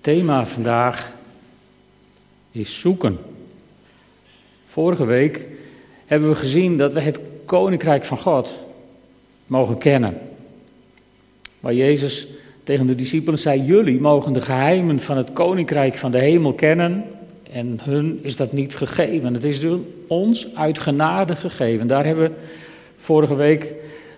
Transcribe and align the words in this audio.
thema 0.00 0.46
vandaag 0.46 1.12
is 2.52 2.80
zoeken. 2.80 3.18
Vorige 4.64 5.04
week 5.04 5.46
hebben 6.06 6.28
we 6.28 6.34
gezien 6.34 6.76
dat 6.76 6.92
we 6.92 7.00
het 7.00 7.20
koninkrijk 7.44 8.04
van 8.04 8.18
God 8.18 8.54
mogen 9.46 9.78
kennen. 9.78 10.18
Waar 11.60 11.74
Jezus 11.74 12.26
tegen 12.64 12.86
de 12.86 12.94
discipelen 12.94 13.38
zei: 13.38 13.62
Jullie 13.62 14.00
mogen 14.00 14.32
de 14.32 14.40
geheimen 14.40 15.00
van 15.00 15.16
het 15.16 15.32
koninkrijk 15.32 15.96
van 15.96 16.10
de 16.10 16.18
hemel 16.18 16.52
kennen. 16.52 17.04
En 17.52 17.78
hun 17.82 18.20
is 18.22 18.36
dat 18.36 18.52
niet 18.52 18.76
gegeven. 18.76 19.34
Het 19.34 19.44
is 19.44 19.60
dus 19.60 19.78
ons 20.06 20.54
uit 20.54 20.78
genade 20.78 21.36
gegeven. 21.36 21.86
Daar 21.86 22.04
hebben 22.04 22.30
we 22.30 22.36
vorige 22.96 23.34
week 23.34 23.74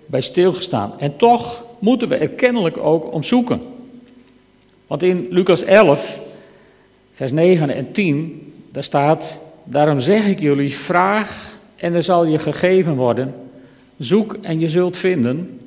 bij 0.07 0.21
stilgestaan. 0.21 1.01
En 1.01 1.17
toch 1.17 1.65
moeten 1.79 2.09
we 2.09 2.17
er 2.17 2.29
kennelijk 2.29 2.77
ook 2.77 3.13
om 3.13 3.23
zoeken. 3.23 3.72
Want 4.93 5.05
in 5.05 5.27
Lucas 5.31 5.63
11, 5.63 6.21
vers 7.13 7.33
9 7.33 7.71
en 7.71 7.93
10, 7.93 8.53
daar 8.73 8.83
staat: 8.83 9.39
Daarom 9.65 9.99
zeg 9.99 10.27
ik 10.27 10.41
jullie: 10.41 10.75
vraag 10.75 11.57
en 11.77 11.95
er 11.95 12.03
zal 12.03 12.25
je 12.25 12.39
gegeven 12.39 12.97
worden. 12.97 13.35
Zoek 13.99 14.37
en 14.43 14.61
je 14.61 14.69
zult 14.69 14.97
vinden. 14.97 15.61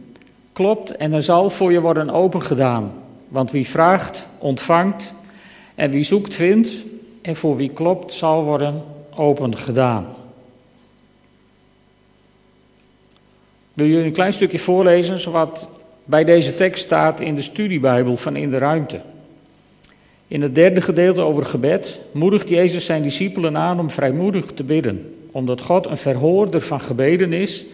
Klopt 0.54 0.96
en 0.96 1.13
er 1.13 1.23
zal 1.23 1.49
voor 1.49 1.72
je 1.72 1.82
worden 1.82 2.09
opengedaan. 2.09 2.94
Want 3.27 3.52
wie 3.52 3.68
vraagt, 3.68 4.27
ontvangt. 4.38 5.13
En 5.76 5.91
wie 5.91 6.04
zoekt, 6.04 6.34
vindt. 6.34 6.71
En 7.21 7.35
voor 7.35 7.55
wie 7.55 7.70
klopt, 7.70 8.13
zal 8.13 8.44
worden 8.44 8.84
opengedaan. 9.16 10.07
Wil 13.73 13.88
je 13.88 14.04
een 14.04 14.12
klein 14.12 14.34
stukje 14.34 14.60
voorlezen, 14.60 15.32
wat 15.32 15.70
bij 16.04 16.23
deze 16.23 16.55
tekst 16.55 16.84
staat 16.84 17.20
in 17.20 17.35
de 17.35 17.41
studiebijbel 17.41 18.16
van 18.16 18.35
In 18.35 18.49
de 18.49 18.57
Ruimte. 18.57 19.02
In 20.27 20.41
het 20.41 20.55
derde 20.55 20.81
gedeelte 20.81 21.21
over 21.21 21.45
gebed 21.45 21.99
moedigt 22.11 22.49
Jezus 22.49 22.85
zijn 22.85 23.04
discipelen 23.04 23.57
aan 23.57 23.79
om 23.79 23.90
vrijmoedig 23.90 24.45
te 24.45 24.63
bidden, 24.63 25.15
omdat 25.32 25.62
God 25.62 25.85
een 25.85 25.98
verhoorder 25.98 26.62
van 26.62 26.82
gebeden 26.82 27.34
is 27.34 27.65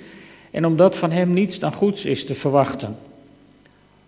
en 0.52 0.66
omdat 0.66 0.98
van 0.98 1.12
Hem 1.12 1.34
niets 1.34 1.60
dan 1.60 1.74
goeds 1.74 2.06
is 2.06 2.26
te 2.26 2.34
verwachten. 2.34 2.98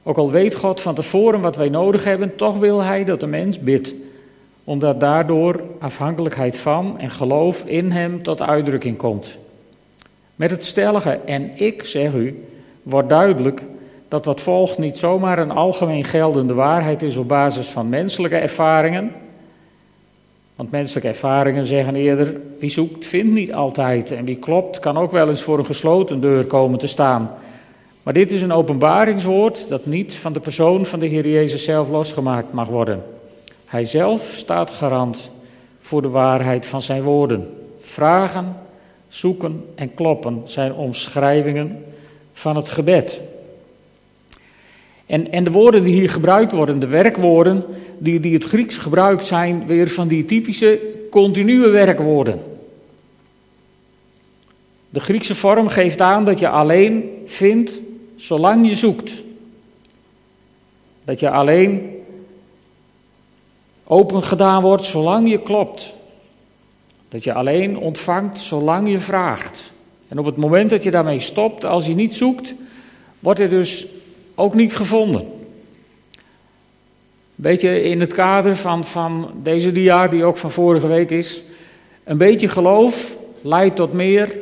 Ook 0.04 0.18
al 0.18 0.32
weet 0.32 0.56
God 0.56 0.82
van 0.82 0.96
tevoren 0.96 1.42
wat 1.42 1.56
wij 1.56 1.70
nodig 1.70 2.04
hebben, 2.04 2.36
toch 2.36 2.58
wil 2.58 2.80
Hij 2.82 3.04
dat 3.04 3.20
de 3.20 3.28
mens 3.28 3.60
bidt, 3.60 3.94
omdat 4.64 5.00
daardoor 5.00 5.64
afhankelijkheid 5.80 6.58
van 6.58 7.00
en 7.00 7.10
geloof 7.10 7.64
in 7.66 7.92
Hem 7.92 8.24
tot 8.24 8.42
uitdrukking 8.42 8.98
komt. 8.98 9.38
Met 10.36 10.52
het 10.52 10.66
stellige 10.66 11.20
en 11.26 11.52
ik, 11.56 11.84
zeg 11.84 12.14
u, 12.14 12.44
wordt 12.84 13.10
duidelijk 13.10 13.62
dat 14.14 14.26
wat 14.26 14.42
volgt 14.42 14.78
niet 14.78 14.98
zomaar 14.98 15.40
een 15.40 15.52
algemeen 15.52 16.04
geldende 16.04 16.54
waarheid 16.54 17.04
is 17.04 17.18
op 17.18 17.28
basis 17.28 17.68
van 17.68 17.90
menselijke 17.90 18.38
ervaringen. 18.38 19.12
Want 20.56 20.72
menselijke 20.72 21.08
ervaringen 21.08 21.66
zeggen 21.66 21.96
eerder: 21.96 22.36
wie 22.60 22.70
zoekt, 22.70 23.06
vindt 23.06 23.34
niet 23.34 23.54
altijd. 23.54 24.12
En 24.12 24.26
wie 24.26 24.36
klopt, 24.36 24.80
kan 24.80 24.98
ook 24.98 25.12
wel 25.12 25.30
eens 25.30 25.42
voor 25.42 25.60
een 25.60 25.66
gesloten 25.66 26.22
deur 26.22 26.46
komen 26.46 26.80
te 26.80 26.88
staan. 26.88 27.32
Maar 28.04 28.14
dit 28.14 28.32
is 28.32 28.42
een 28.42 28.52
openbaringswoord 28.52 29.70
dat 29.70 29.86
niet 29.86 30.16
van 30.16 30.34
de 30.34 30.40
persoon 30.40 30.86
van 30.86 31.00
de 31.00 31.08
Heer 31.08 31.28
Jezus 31.28 31.64
zelf 31.64 31.90
losgemaakt 31.90 32.54
mag 32.54 32.68
worden. 32.68 33.04
Hij 33.66 33.86
zelf 33.86 34.34
staat 34.36 34.72
garant 34.72 35.30
voor 35.80 36.02
de 36.02 36.10
waarheid 36.10 36.66
van 36.66 36.82
zijn 36.82 37.04
woorden. 37.04 37.50
Vragen, 37.80 38.56
zoeken 39.08 39.66
en 39.76 39.94
kloppen 39.94 40.42
zijn 40.46 40.74
omschrijvingen 40.74 41.84
van 42.34 42.56
het 42.56 42.70
gebed. 42.70 43.22
En, 45.14 45.32
en 45.32 45.44
de 45.44 45.52
woorden 45.52 45.84
die 45.84 45.94
hier 45.94 46.10
gebruikt 46.10 46.52
worden, 46.52 46.80
de 46.80 46.88
werkwoorden 46.88 47.64
die, 47.98 48.20
die 48.20 48.34
het 48.34 48.44
Grieks 48.44 48.78
gebruikt, 48.78 49.26
zijn 49.26 49.66
weer 49.66 49.90
van 49.90 50.08
die 50.08 50.26
typische 50.26 50.80
continue 51.10 51.70
werkwoorden. 51.70 52.42
De 54.90 55.00
Griekse 55.00 55.36
vorm 55.36 55.68
geeft 55.68 56.02
aan 56.02 56.26
dat 56.26 56.40
je 56.40 56.50
alleen 56.50 57.10
vindt 57.26 57.80
zolang 58.16 58.68
je 58.70 58.76
zoekt. 58.76 59.12
Dat 61.04 61.20
je 61.20 61.30
alleen 61.30 61.96
open 63.84 64.24
gedaan 64.24 64.62
wordt 64.62 64.84
zolang 64.84 65.30
je 65.30 65.42
klopt. 65.42 65.94
Dat 67.10 67.24
je 67.24 67.34
alleen 67.34 67.78
ontvangt 67.78 68.40
zolang 68.40 68.90
je 68.90 69.00
vraagt. 69.00 69.72
En 70.08 70.20
op 70.20 70.26
het 70.26 70.38
moment 70.38 70.70
dat 70.70 70.84
je 70.84 70.92
daarmee 70.92 71.20
stopt, 71.20 71.66
als 71.66 71.86
je 71.86 71.96
niet 71.96 72.16
zoekt, 72.16 72.56
wordt 73.20 73.40
er 73.40 73.50
dus 73.50 73.88
ook 74.36 74.54
niet 74.54 74.76
gevonden. 74.76 75.28
Beetje 77.36 77.84
in 77.84 78.00
het 78.00 78.14
kader 78.14 78.56
van, 78.56 78.84
van 78.84 79.32
deze 79.44 79.72
dia, 79.72 80.08
die 80.08 80.24
ook 80.24 80.38
van 80.38 80.52
vorige 80.52 80.88
week 80.88 81.10
is. 81.10 81.42
Een 82.04 82.18
beetje 82.18 82.48
geloof 82.48 83.16
leidt 83.42 83.76
tot 83.76 83.94
meer 83.94 84.36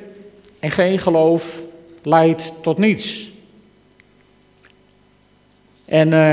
en 0.59 0.71
geen 0.71 0.99
geloof 0.99 1.63
leidt 2.03 2.51
tot 2.61 2.77
niets. 2.77 3.31
En 5.85 6.07
uh, 6.07 6.31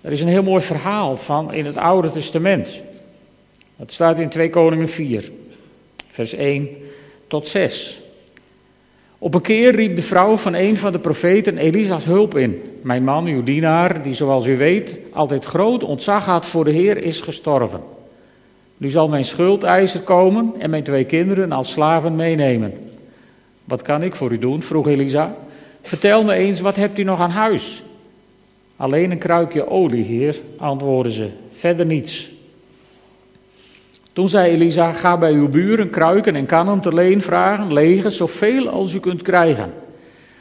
er 0.00 0.12
is 0.12 0.20
een 0.20 0.28
heel 0.28 0.42
mooi 0.42 0.62
verhaal 0.62 1.16
van 1.16 1.52
in 1.52 1.66
het 1.66 1.76
Oude 1.76 2.10
Testament. 2.10 2.80
Dat 3.76 3.92
staat 3.92 4.18
in 4.18 4.28
2 4.28 4.50
Koningen 4.50 4.88
4, 4.88 5.30
vers 6.10 6.32
1 6.32 6.68
tot 7.26 7.46
6. 7.48 8.01
Op 9.22 9.34
een 9.34 9.40
keer 9.40 9.74
riep 9.74 9.96
de 9.96 10.02
vrouw 10.02 10.36
van 10.36 10.54
een 10.54 10.76
van 10.76 10.92
de 10.92 10.98
profeten 10.98 11.58
Elisa's 11.58 12.04
hulp 12.04 12.36
in. 12.36 12.62
Mijn 12.80 13.04
man, 13.04 13.26
uw 13.26 13.42
dienaar, 13.42 14.02
die 14.02 14.12
zoals 14.12 14.46
u 14.46 14.56
weet 14.56 14.98
altijd 15.12 15.44
groot 15.44 15.84
ontzag 15.84 16.26
had 16.26 16.46
voor 16.46 16.64
de 16.64 16.70
Heer, 16.70 16.96
is 16.96 17.20
gestorven. 17.20 17.80
Nu 18.76 18.90
zal 18.90 19.08
mijn 19.08 19.24
schuldeiser 19.24 20.00
komen 20.00 20.52
en 20.58 20.70
mijn 20.70 20.82
twee 20.82 21.04
kinderen 21.04 21.52
als 21.52 21.70
slaven 21.70 22.16
meenemen. 22.16 22.72
Wat 23.64 23.82
kan 23.82 24.02
ik 24.02 24.14
voor 24.14 24.32
u 24.32 24.38
doen? 24.38 24.62
vroeg 24.62 24.88
Elisa. 24.88 25.34
Vertel 25.82 26.24
me 26.24 26.34
eens, 26.34 26.60
wat 26.60 26.76
hebt 26.76 26.98
u 26.98 27.02
nog 27.02 27.20
aan 27.20 27.30
huis? 27.30 27.82
Alleen 28.76 29.10
een 29.10 29.18
kruikje 29.18 29.68
olie, 29.68 30.04
heer, 30.04 30.40
antwoordden 30.56 31.12
ze. 31.12 31.28
Verder 31.54 31.86
niets. 31.86 32.31
Toen 34.12 34.28
zei 34.28 34.52
Elisa, 34.52 34.92
ga 34.92 35.16
bij 35.16 35.32
uw 35.32 35.48
buren 35.48 35.90
kruiken 35.90 36.36
en 36.36 36.46
kannen 36.46 36.80
te 36.80 36.94
leen 36.94 37.22
vragen, 37.22 37.72
lege, 37.72 38.10
zoveel 38.10 38.68
als 38.68 38.94
u 38.94 39.00
kunt 39.00 39.22
krijgen. 39.22 39.72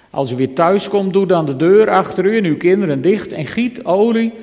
Als 0.10 0.32
u 0.32 0.36
weer 0.36 0.54
thuis 0.54 0.90
komt, 0.90 1.14
doe 1.14 1.26
dan 1.26 1.46
de 1.46 1.56
deur 1.56 1.90
achter 1.90 2.26
u 2.26 2.38
en 2.38 2.44
uw 2.44 2.58
kinderen 2.58 3.02
dicht 3.02 3.34
en 3.34 3.46
giet 3.46 3.86
olie 3.86 4.34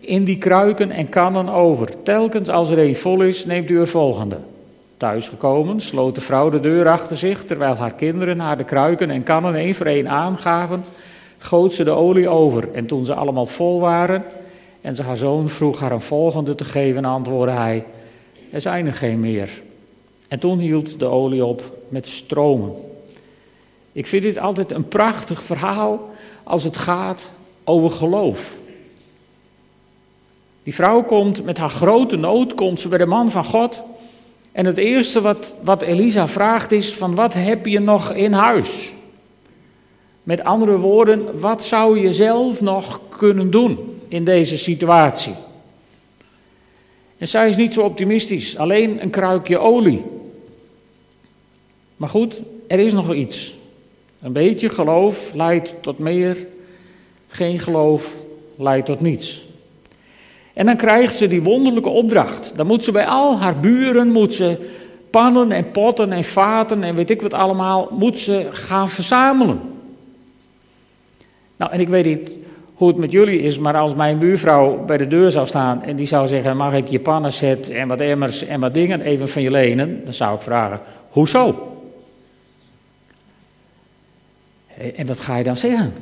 in 0.00 0.24
die 0.24 0.38
kruiken 0.38 0.90
en 0.90 1.08
kannen 1.08 1.48
over. 1.48 2.02
Telkens 2.02 2.48
als 2.48 2.70
er 2.70 2.78
een 2.78 2.96
vol 2.96 3.22
is, 3.22 3.46
neemt 3.46 3.70
u 3.70 3.78
er 3.78 3.86
volgende. 3.86 4.36
Thuisgekomen 4.96 5.80
sloot 5.80 6.14
de 6.14 6.20
vrouw 6.20 6.50
de 6.50 6.60
deur 6.60 6.88
achter 6.88 7.16
zich, 7.16 7.44
terwijl 7.44 7.74
haar 7.74 7.94
kinderen 7.94 8.38
haar 8.38 8.56
de 8.56 8.64
kruiken 8.64 9.10
en 9.10 9.22
kannen 9.22 9.54
één 9.54 9.74
voor 9.74 9.86
één 9.86 10.08
aangaven, 10.08 10.84
goot 11.38 11.74
ze 11.74 11.84
de 11.84 11.90
olie 11.90 12.28
over. 12.28 12.68
En 12.72 12.86
toen 12.86 13.04
ze 13.04 13.14
allemaal 13.14 13.46
vol 13.46 13.80
waren 13.80 14.24
en 14.80 14.96
ze 14.96 15.02
haar 15.02 15.16
zoon 15.16 15.48
vroeg 15.48 15.80
haar 15.80 15.92
een 15.92 16.00
volgende 16.00 16.54
te 16.54 16.64
geven, 16.64 17.04
antwoordde 17.04 17.56
hij... 17.56 17.84
Er 18.54 18.60
zijn 18.60 18.86
er 18.86 18.94
geen 18.94 19.20
meer. 19.20 19.62
En 20.28 20.38
toen 20.38 20.58
hield 20.58 20.98
de 20.98 21.06
olie 21.06 21.44
op 21.44 21.78
met 21.88 22.08
stromen. 22.08 22.72
Ik 23.92 24.06
vind 24.06 24.22
dit 24.22 24.38
altijd 24.38 24.70
een 24.70 24.88
prachtig 24.88 25.42
verhaal 25.42 26.10
als 26.42 26.64
het 26.64 26.76
gaat 26.76 27.32
over 27.64 27.90
geloof. 27.90 28.54
Die 30.62 30.74
vrouw 30.74 31.02
komt 31.02 31.44
met 31.44 31.58
haar 31.58 31.70
grote 31.70 32.16
nood, 32.16 32.54
komt 32.54 32.80
ze 32.80 32.88
bij 32.88 32.98
de 32.98 33.06
man 33.06 33.30
van 33.30 33.44
God. 33.44 33.82
En 34.52 34.66
het 34.66 34.78
eerste 34.78 35.20
wat, 35.20 35.54
wat 35.62 35.82
Elisa 35.82 36.28
vraagt 36.28 36.72
is 36.72 36.94
van 36.94 37.14
wat 37.14 37.34
heb 37.34 37.66
je 37.66 37.80
nog 37.80 38.12
in 38.12 38.32
huis? 38.32 38.92
Met 40.22 40.44
andere 40.44 40.78
woorden, 40.78 41.40
wat 41.40 41.64
zou 41.64 41.98
je 41.98 42.12
zelf 42.12 42.60
nog 42.60 43.00
kunnen 43.08 43.50
doen 43.50 44.00
in 44.08 44.24
deze 44.24 44.58
situatie? 44.58 45.34
En 47.18 47.28
zij 47.28 47.48
is 47.48 47.56
niet 47.56 47.74
zo 47.74 47.80
optimistisch, 47.80 48.56
alleen 48.56 49.02
een 49.02 49.10
kruikje 49.10 49.58
olie. 49.58 50.04
Maar 51.96 52.08
goed, 52.08 52.40
er 52.66 52.78
is 52.78 52.92
nog 52.92 53.14
iets. 53.14 53.56
Een 54.22 54.32
beetje 54.32 54.68
geloof 54.68 55.32
leidt 55.34 55.74
tot 55.80 55.98
meer, 55.98 56.36
geen 57.28 57.58
geloof 57.58 58.14
leidt 58.56 58.86
tot 58.86 59.00
niets. 59.00 59.44
En 60.52 60.66
dan 60.66 60.76
krijgt 60.76 61.16
ze 61.16 61.28
die 61.28 61.42
wonderlijke 61.42 61.88
opdracht. 61.88 62.52
Dan 62.56 62.66
moet 62.66 62.84
ze 62.84 62.92
bij 62.92 63.06
al 63.06 63.38
haar 63.38 63.60
buren, 63.60 64.08
moet 64.08 64.34
ze 64.34 64.70
pannen 65.10 65.52
en 65.52 65.70
potten 65.70 66.12
en 66.12 66.24
vaten 66.24 66.82
en 66.82 66.94
weet 66.94 67.10
ik 67.10 67.22
wat 67.22 67.34
allemaal, 67.34 67.88
moet 67.90 68.18
ze 68.18 68.46
gaan 68.50 68.88
verzamelen. 68.88 69.60
Nou, 71.56 71.72
en 71.72 71.80
ik 71.80 71.88
weet 71.88 72.04
niet 72.04 72.36
hoe 72.74 72.88
het 72.88 72.96
met 72.96 73.10
jullie 73.10 73.40
is, 73.40 73.58
maar 73.58 73.76
als 73.76 73.94
mijn 73.94 74.18
buurvrouw 74.18 74.84
bij 74.84 74.96
de 74.96 75.08
deur 75.08 75.30
zou 75.30 75.46
staan 75.46 75.82
en 75.82 75.96
die 75.96 76.06
zou 76.06 76.28
zeggen: 76.28 76.56
Mag 76.56 76.72
ik 76.72 76.88
je 76.88 77.00
pannenset 77.00 77.70
en 77.70 77.88
wat 77.88 78.00
emmers 78.00 78.44
en 78.44 78.60
wat 78.60 78.74
dingen 78.74 79.00
even 79.00 79.28
van 79.28 79.42
je 79.42 79.50
lenen? 79.50 80.04
Dan 80.04 80.12
zou 80.12 80.34
ik 80.34 80.42
vragen: 80.42 80.80
Hoezo? 81.08 81.68
En 84.96 85.06
wat 85.06 85.20
ga 85.20 85.36
je 85.36 85.44
dan 85.44 85.56
zeggen? 85.56 85.92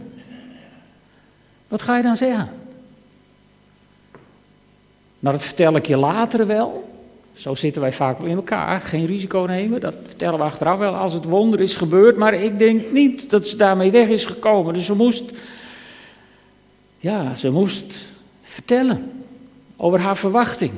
Wat 1.68 1.82
ga 1.82 1.96
je 1.96 2.02
dan 2.02 2.16
zeggen? 2.16 2.50
Nou, 5.18 5.34
dat 5.36 5.44
vertel 5.44 5.76
ik 5.76 5.86
je 5.86 5.96
later 5.96 6.46
wel. 6.46 6.90
Zo 7.34 7.54
zitten 7.54 7.82
wij 7.82 7.92
vaak 7.92 8.18
wel 8.18 8.28
in 8.28 8.36
elkaar. 8.36 8.80
Geen 8.80 9.06
risico 9.06 9.44
nemen, 9.48 9.80
dat 9.80 9.96
vertellen 10.04 10.38
we 10.38 10.44
achteraf 10.44 10.78
wel 10.78 10.94
als 10.94 11.12
het 11.12 11.24
wonder 11.24 11.60
is 11.60 11.76
gebeurd. 11.76 12.16
Maar 12.16 12.34
ik 12.34 12.58
denk 12.58 12.92
niet 12.92 13.30
dat 13.30 13.46
ze 13.46 13.56
daarmee 13.56 13.90
weg 13.90 14.08
is 14.08 14.24
gekomen. 14.24 14.74
Dus 14.74 14.84
ze 14.84 14.94
moest, 14.94 15.24
ja, 17.02 17.34
ze 17.34 17.50
moest 17.50 17.94
vertellen 18.42 19.24
over 19.76 20.00
haar 20.00 20.16
verwachting. 20.16 20.72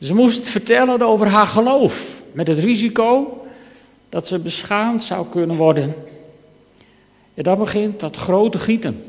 Ze 0.00 0.14
moest 0.14 0.48
vertellen 0.48 1.02
over 1.02 1.26
haar 1.26 1.46
geloof. 1.46 2.22
Met 2.32 2.46
het 2.46 2.58
risico 2.58 3.42
dat 4.08 4.26
ze 4.26 4.38
beschaamd 4.38 5.02
zou 5.02 5.26
kunnen 5.28 5.56
worden. 5.56 5.94
En 7.34 7.42
dan 7.42 7.58
begint 7.58 8.00
dat 8.00 8.16
grote 8.16 8.58
gieten. 8.58 9.04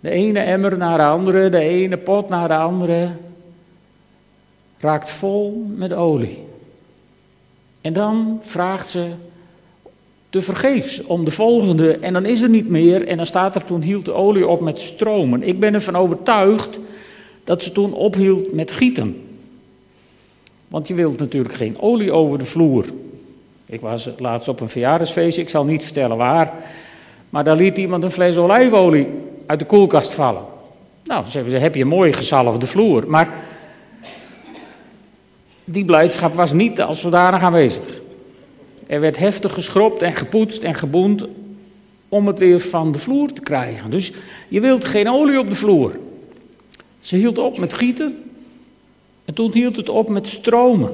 De 0.00 0.10
ene 0.10 0.40
emmer 0.40 0.76
naar 0.76 0.98
de 0.98 1.04
andere, 1.04 1.48
de 1.48 1.58
ene 1.58 1.96
pot 1.96 2.28
naar 2.28 2.48
de 2.48 2.56
andere, 2.56 3.10
raakt 4.78 5.10
vol 5.10 5.66
met 5.76 5.92
olie. 5.92 6.44
En 7.80 7.92
dan 7.92 8.40
vraagt 8.42 8.88
ze 8.88 9.12
te 10.30 10.42
vergeefs 10.42 11.04
om 11.04 11.24
de 11.24 11.30
volgende 11.30 11.98
en 11.98 12.12
dan 12.12 12.26
is 12.26 12.40
er 12.40 12.48
niet 12.48 12.68
meer 12.68 13.06
en 13.06 13.16
dan 13.16 13.26
staat 13.26 13.54
er 13.54 13.64
toen 13.64 13.82
hield 13.82 14.04
de 14.04 14.12
olie 14.12 14.46
op 14.46 14.60
met 14.60 14.80
stromen. 14.80 15.42
Ik 15.42 15.60
ben 15.60 15.74
ervan 15.74 15.96
overtuigd 15.96 16.78
dat 17.44 17.62
ze 17.62 17.72
toen 17.72 17.92
ophield 17.92 18.52
met 18.52 18.72
gieten. 18.72 19.22
Want 20.68 20.88
je 20.88 20.94
wilt 20.94 21.18
natuurlijk 21.18 21.54
geen 21.54 21.80
olie 21.80 22.12
over 22.12 22.38
de 22.38 22.44
vloer. 22.44 22.84
Ik 23.66 23.80
was 23.80 24.10
laatst 24.18 24.48
op 24.48 24.60
een 24.60 24.68
verjaardagsfeestje, 24.68 25.42
ik 25.42 25.48
zal 25.48 25.64
niet 25.64 25.84
vertellen 25.84 26.16
waar. 26.16 26.52
Maar 27.30 27.44
daar 27.44 27.56
liet 27.56 27.78
iemand 27.78 28.02
een 28.02 28.10
fles 28.10 28.36
olijfolie 28.36 29.06
uit 29.46 29.58
de 29.58 29.64
koelkast 29.64 30.12
vallen. 30.12 30.42
Nou, 31.04 31.24
zeggen 31.26 31.50
ze, 31.50 31.56
heb 31.56 31.74
je 31.74 31.80
een 31.80 31.88
mooi 31.88 32.12
gezalfde 32.12 32.66
vloer. 32.66 33.04
Maar 33.06 33.34
die 35.64 35.84
blijdschap 35.84 36.34
was 36.34 36.52
niet 36.52 36.80
als 36.80 37.00
zodanig 37.00 37.42
aanwezig. 37.42 38.00
Er 38.88 39.00
werd 39.00 39.18
heftig 39.18 39.52
geschropt 39.52 40.02
en 40.02 40.12
gepoetst 40.12 40.62
en 40.62 40.74
geboend 40.74 41.24
om 42.08 42.26
het 42.26 42.38
weer 42.38 42.60
van 42.60 42.92
de 42.92 42.98
vloer 42.98 43.32
te 43.32 43.42
krijgen. 43.42 43.90
Dus 43.90 44.12
je 44.48 44.60
wilt 44.60 44.84
geen 44.84 45.08
olie 45.08 45.38
op 45.38 45.48
de 45.48 45.54
vloer. 45.54 45.98
Ze 47.00 47.16
hield 47.16 47.38
op 47.38 47.58
met 47.58 47.74
gieten 47.74 48.22
en 49.24 49.34
toen 49.34 49.52
hield 49.52 49.76
het 49.76 49.88
op 49.88 50.08
met 50.08 50.28
stromen. 50.28 50.92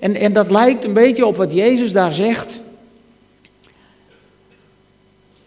En, 0.00 0.14
en 0.14 0.32
dat 0.32 0.50
lijkt 0.50 0.84
een 0.84 0.92
beetje 0.92 1.26
op 1.26 1.36
wat 1.36 1.52
Jezus 1.52 1.92
daar 1.92 2.12
zegt. 2.12 2.62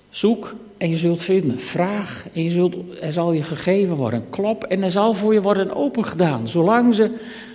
Zoek 0.09 0.55
en 0.77 0.89
je 0.89 0.95
zult 0.95 1.21
vinden. 1.21 1.59
Vraag 1.59 2.27
en 2.33 2.43
je 2.43 2.49
zult, 2.49 2.75
er 3.01 3.11
zal 3.11 3.31
je 3.31 3.43
gegeven 3.43 3.95
worden. 3.95 4.25
Klop 4.29 4.63
en 4.63 4.83
er 4.83 4.91
zal 4.91 5.13
voor 5.13 5.33
je 5.33 5.41
worden 5.41 5.75
opengedaan. 5.75 6.47
Zolang, 6.47 6.95
ze, 6.95 7.11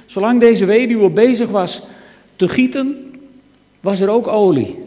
zolang 0.06 0.40
deze 0.40 0.64
weduwe 0.64 1.10
bezig 1.10 1.48
was 1.48 1.82
te 2.36 2.48
gieten, 2.48 3.09
was 3.80 4.00
er 4.00 4.08
ook 4.08 4.26
olie. 4.26 4.78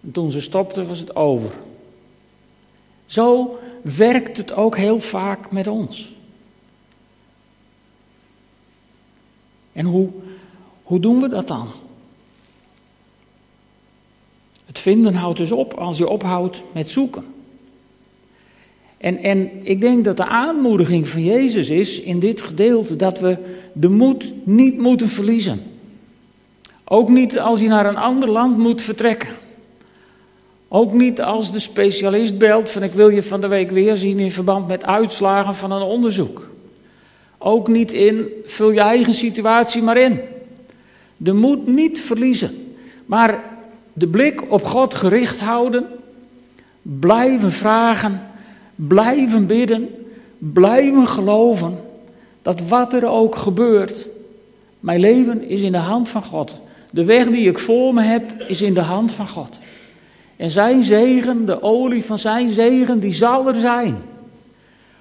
En 0.00 0.12
toen 0.12 0.32
ze 0.32 0.40
stopte, 0.40 0.86
was 0.86 0.98
het 0.98 1.16
over. 1.16 1.50
Zo 3.06 3.58
werkt 3.82 4.36
het 4.36 4.52
ook 4.52 4.76
heel 4.76 5.00
vaak 5.00 5.50
met 5.50 5.66
ons. 5.66 6.12
En 9.72 9.86
hoe, 9.86 10.08
hoe 10.82 11.00
doen 11.00 11.20
we 11.20 11.28
dat 11.28 11.48
dan? 11.48 11.68
Het 14.66 14.78
vinden 14.78 15.14
houdt 15.14 15.38
dus 15.38 15.52
op 15.52 15.74
als 15.74 15.98
je 15.98 16.08
ophoudt 16.08 16.62
met 16.72 16.90
zoeken. 16.90 17.24
En, 18.96 19.18
en 19.18 19.66
ik 19.66 19.80
denk 19.80 20.04
dat 20.04 20.16
de 20.16 20.26
aanmoediging 20.26 21.08
van 21.08 21.22
Jezus 21.24 21.68
is 21.68 22.00
in 22.00 22.18
dit 22.18 22.42
gedeelte 22.42 22.96
dat 22.96 23.18
we 23.18 23.38
de 23.72 23.88
moed 23.88 24.32
niet 24.44 24.78
moeten 24.78 25.08
verliezen. 25.08 25.73
Ook 26.84 27.08
niet 27.08 27.38
als 27.38 27.60
je 27.60 27.68
naar 27.68 27.86
een 27.86 27.96
ander 27.96 28.30
land 28.30 28.58
moet 28.58 28.82
vertrekken. 28.82 29.28
Ook 30.68 30.92
niet 30.92 31.20
als 31.22 31.52
de 31.52 31.58
specialist 31.58 32.38
belt 32.38 32.70
van 32.70 32.82
ik 32.82 32.92
wil 32.92 33.08
je 33.08 33.22
van 33.22 33.40
de 33.40 33.48
week 33.48 33.70
weer 33.70 33.96
zien 33.96 34.18
in 34.18 34.32
verband 34.32 34.68
met 34.68 34.84
uitslagen 34.84 35.54
van 35.54 35.72
een 35.72 35.82
onderzoek. 35.82 36.48
Ook 37.38 37.68
niet 37.68 37.92
in 37.92 38.28
vul 38.44 38.70
je 38.70 38.80
eigen 38.80 39.14
situatie 39.14 39.82
maar 39.82 39.96
in. 39.96 40.20
De 41.16 41.32
moed 41.32 41.66
niet 41.66 42.00
verliezen, 42.00 42.74
maar 43.06 43.42
de 43.92 44.06
blik 44.06 44.52
op 44.52 44.64
God 44.64 44.94
gericht 44.94 45.40
houden, 45.40 45.86
blijven 46.82 47.52
vragen, 47.52 48.20
blijven 48.74 49.46
bidden, 49.46 49.88
blijven 50.38 51.08
geloven 51.08 51.80
dat 52.42 52.68
wat 52.68 52.92
er 52.92 53.06
ook 53.06 53.36
gebeurt, 53.36 54.06
mijn 54.80 55.00
leven 55.00 55.48
is 55.48 55.60
in 55.60 55.72
de 55.72 55.78
hand 55.78 56.08
van 56.08 56.24
God. 56.24 56.56
De 56.94 57.04
weg 57.04 57.28
die 57.28 57.48
ik 57.48 57.58
voor 57.58 57.94
me 57.94 58.02
heb 58.02 58.32
is 58.48 58.62
in 58.62 58.74
de 58.74 58.80
hand 58.80 59.12
van 59.12 59.28
God. 59.28 59.58
En 60.36 60.50
zijn 60.50 60.84
zegen, 60.84 61.46
de 61.46 61.62
olie 61.62 62.04
van 62.04 62.18
zijn 62.18 62.50
zegen, 62.50 63.00
die 63.00 63.12
zal 63.12 63.48
er 63.48 63.60
zijn. 63.60 63.96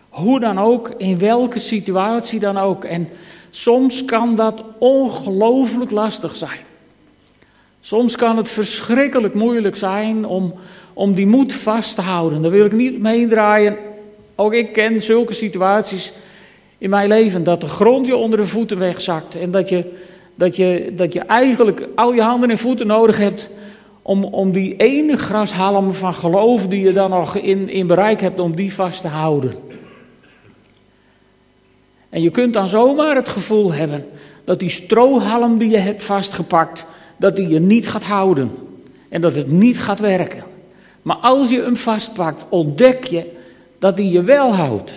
Hoe 0.10 0.40
dan 0.40 0.60
ook, 0.60 0.94
in 0.98 1.18
welke 1.18 1.60
situatie 1.60 2.40
dan 2.40 2.57
ook. 2.57 2.84
En 2.84 3.10
soms 3.50 4.06
kan 4.06 4.36
dat 4.36 4.63
ongelooflijk 4.78 5.92
lastig 5.92 6.36
zijn. 6.36 6.60
Soms 7.81 8.16
kan 8.16 8.38
het 8.38 8.50
verschrikkelijk 8.50 9.34
moeilijk 9.34 9.75
zijn 9.75 10.25
om, 10.25 10.54
om 10.94 11.13
die 11.13 11.28
moed 11.28 11.54
vast 11.54 11.95
te 11.95 12.01
houden. 12.01 12.42
Daar 12.42 12.51
wil 12.51 12.66
ik 12.66 12.74
niet 12.74 13.00
mee 13.00 13.28
draaien. 13.28 13.78
Ook 14.36 14.54
ik 14.54 14.74
ken 14.74 15.01
zulke 15.01 15.34
situaties 15.34 16.13
in 16.78 16.90
mijn 16.90 17.07
leven. 17.07 17.44
Dat 17.44 17.62
de 17.62 17.68
grond 17.68 18.07
je 18.07 18.16
onder 18.16 18.40
de 18.40 18.45
voeten 18.45 18.78
wegzakt. 18.78 19.36
En 19.36 19.51
dat 19.51 19.69
je, 19.69 19.92
dat 20.35 20.56
je, 20.56 20.94
dat 20.95 21.13
je 21.13 21.19
eigenlijk 21.19 21.88
al 21.95 22.13
je 22.13 22.21
handen 22.21 22.50
en 22.50 22.57
voeten 22.57 22.88
nodig 22.88 23.18
hebt. 23.18 23.50
Om, 24.01 24.24
om 24.24 24.51
die 24.51 24.75
ene 24.75 25.18
grashalm 25.18 25.94
van 25.94 26.13
geloof 26.13 26.68
die 26.68 26.81
je 26.81 26.94
dan 26.94 27.09
nog 27.09 27.35
in, 27.35 27.69
in 27.69 27.88
bereik 27.88 28.21
hebt, 28.21 28.39
om 28.39 28.56
die 28.56 28.74
vast 28.74 29.01
te 29.01 29.07
houden. 29.07 29.53
En 32.09 32.21
je 32.21 32.30
kunt 32.30 32.53
dan 32.53 32.68
zomaar 32.68 33.15
het 33.15 33.30
gevoel 33.30 33.74
hebben 33.74 34.06
dat 34.44 34.59
die 34.59 34.69
strohalm 34.69 35.57
die 35.57 35.69
je 35.69 35.77
hebt 35.77 36.03
vastgepakt, 36.03 36.85
dat 37.18 37.35
die 37.35 37.47
je 37.47 37.59
niet 37.59 37.88
gaat 37.88 38.03
houden. 38.03 38.51
En 39.09 39.21
dat 39.21 39.35
het 39.35 39.51
niet 39.51 39.80
gaat 39.80 40.00
werken. 40.00 40.44
Maar 41.01 41.15
als 41.15 41.50
je 41.50 41.62
hem 41.62 41.75
vastpakt, 41.75 42.44
ontdek 42.50 43.03
je 43.03 43.31
dat 43.80 43.97
hij 43.97 44.07
je 44.07 44.24
wel 44.24 44.56
houdt. 44.56 44.91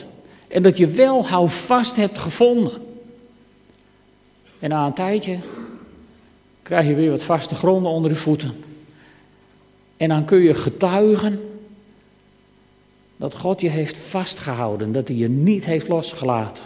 En 0.48 0.62
dat 0.62 0.76
je 0.76 0.86
wel 0.86 1.28
houvast 1.28 1.96
hebt 1.96 2.18
gevonden. 2.18 2.72
En 4.58 4.68
na 4.68 4.86
een 4.86 4.92
tijdje 4.92 5.38
krijg 6.62 6.86
je 6.86 6.94
weer 6.94 7.10
wat 7.10 7.22
vaste 7.22 7.54
gronden 7.54 7.92
onder 7.92 8.10
de 8.10 8.16
voeten. 8.16 8.54
En 9.96 10.08
dan 10.08 10.24
kun 10.24 10.38
je 10.38 10.54
getuigen 10.54 11.40
dat 13.16 13.34
God 13.34 13.60
je 13.60 13.68
heeft 13.68 13.98
vastgehouden, 13.98 14.92
dat 14.92 15.08
hij 15.08 15.16
je 15.16 15.28
niet 15.28 15.64
heeft 15.64 15.88
losgelaten. 15.88 16.64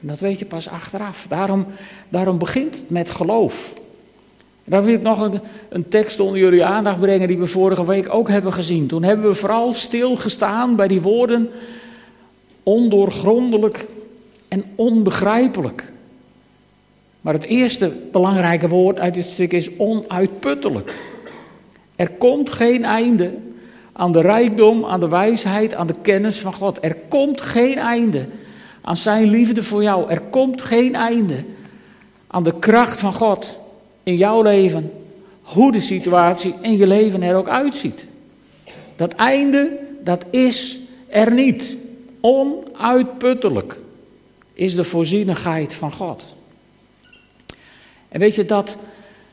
En 0.00 0.08
dat 0.08 0.18
weet 0.18 0.38
je 0.38 0.44
pas 0.44 0.68
achteraf. 0.68 1.26
Daarom, 1.28 1.66
daarom 2.08 2.38
begint 2.38 2.74
het 2.74 2.90
met 2.90 3.10
geloof. 3.10 3.72
Dan 4.64 4.84
wil 4.84 4.94
ik 4.94 5.02
nog 5.02 5.20
een, 5.20 5.40
een, 5.68 5.88
tekst 5.88 6.20
onder 6.20 6.38
jullie 6.38 6.64
aandacht 6.64 7.00
brengen 7.00 7.28
die 7.28 7.38
we 7.38 7.46
vorige 7.46 7.86
week 7.86 8.14
ook 8.14 8.28
hebben 8.28 8.52
gezien. 8.52 8.86
Toen 8.86 9.02
hebben 9.02 9.26
we 9.26 9.34
vooral 9.34 9.72
stilgestaan 9.72 10.76
bij 10.76 10.88
die 10.88 11.00
woorden 11.00 11.50
ondoorgrondelijk 12.62 13.86
en 14.48 14.64
onbegrijpelijk. 14.74 15.92
Maar 17.20 17.34
het 17.34 17.44
eerste 17.44 17.92
belangrijke 18.12 18.68
woord 18.68 18.98
uit 18.98 19.14
dit 19.14 19.24
stuk 19.24 19.52
is 19.52 19.76
onuitputtelijk. 19.76 20.94
Er 21.96 22.10
komt 22.10 22.50
geen 22.50 22.84
einde 22.84 23.32
aan 23.92 24.12
de 24.12 24.20
rijkdom, 24.20 24.84
aan 24.84 25.00
de 25.00 25.08
wijsheid, 25.08 25.74
aan 25.74 25.86
de 25.86 25.94
kennis 26.02 26.38
van 26.40 26.54
God. 26.54 26.78
Er 26.80 26.96
komt 27.08 27.40
geen 27.40 27.78
einde 27.78 28.26
aan 28.80 28.96
zijn 28.96 29.30
liefde 29.30 29.62
voor 29.62 29.82
jou. 29.82 30.10
Er 30.10 30.20
komt 30.20 30.62
geen 30.62 30.94
einde 30.94 31.44
aan 32.26 32.42
de 32.42 32.58
kracht 32.58 33.00
van 33.00 33.12
God 33.12 33.58
in 34.02 34.16
jouw 34.16 34.42
leven, 34.42 34.92
hoe 35.42 35.72
de 35.72 35.80
situatie 35.80 36.54
in 36.60 36.76
je 36.76 36.86
leven 36.86 37.22
er 37.22 37.36
ook 37.36 37.48
uitziet. 37.48 38.06
Dat 38.96 39.12
einde, 39.12 39.78
dat 40.04 40.24
is 40.30 40.80
er 41.08 41.32
niet. 41.32 41.76
Onuitputtelijk 42.20 43.78
is 44.54 44.74
de 44.74 44.84
voorzienigheid 44.84 45.74
van 45.74 45.92
God. 45.92 46.24
En 48.10 48.20
weet 48.20 48.34
je, 48.34 48.44
dat, 48.44 48.76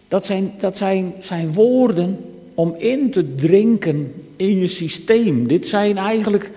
dat, 0.08 0.26
zijn, 0.26 0.54
dat 0.58 0.78
zijn, 0.78 1.14
zijn 1.20 1.54
woorden 1.54 2.20
om 2.54 2.76
in 2.78 3.12
te 3.12 3.36
drinken 3.36 4.14
in 4.36 4.60
je 4.60 4.68
systeem. 4.68 5.48
Dit 5.48 5.68
zijn 5.68 5.98
eigenlijk 5.98 6.52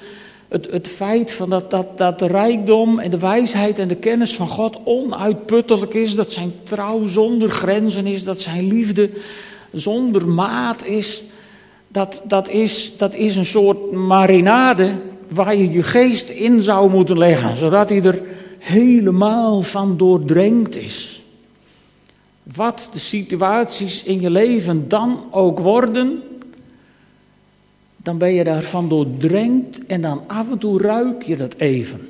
het, 0.48 0.70
het 0.70 0.88
feit 0.88 1.32
van 1.32 1.50
dat, 1.50 1.70
dat, 1.70 1.98
dat 1.98 2.18
de 2.18 2.26
rijkdom 2.26 2.98
en 2.98 3.10
de 3.10 3.18
wijsheid 3.18 3.78
en 3.78 3.88
de 3.88 3.96
kennis 3.96 4.34
van 4.34 4.48
God 4.48 4.78
onuitputtelijk 4.84 5.94
is, 5.94 6.14
dat 6.14 6.32
zijn 6.32 6.52
trouw 6.62 7.06
zonder 7.06 7.50
grenzen 7.50 8.06
is, 8.06 8.24
dat 8.24 8.40
zijn 8.40 8.66
liefde 8.66 9.10
zonder 9.72 10.28
maat 10.28 10.84
is, 10.84 11.22
dat, 11.88 12.22
dat 12.24 12.48
is, 12.48 12.92
dat 12.96 13.14
is 13.14 13.36
een 13.36 13.44
soort 13.44 13.92
marinade 13.92 14.90
waar 15.28 15.56
je 15.56 15.70
je 15.70 15.82
geest 15.82 16.28
in 16.28 16.62
zou 16.62 16.90
moeten 16.90 17.18
leggen, 17.18 17.56
zodat 17.56 17.88
hij 17.88 18.02
er 18.02 18.22
helemaal 18.58 19.62
van 19.62 19.96
doordrenkt 19.96 20.76
is. 20.76 21.19
Wat 22.42 22.88
de 22.92 22.99
situaties 22.99 24.02
in 24.02 24.20
je 24.20 24.30
leven 24.30 24.88
dan 24.88 25.25
ook 25.30 25.59
worden, 25.59 26.23
dan 27.97 28.18
ben 28.18 28.32
je 28.32 28.44
daarvan 28.44 28.88
doordrenkt 28.88 29.87
en 29.87 30.00
dan 30.00 30.23
af 30.26 30.50
en 30.50 30.59
toe 30.59 30.82
ruik 30.82 31.23
je 31.23 31.37
dat 31.37 31.54
even. 31.54 32.09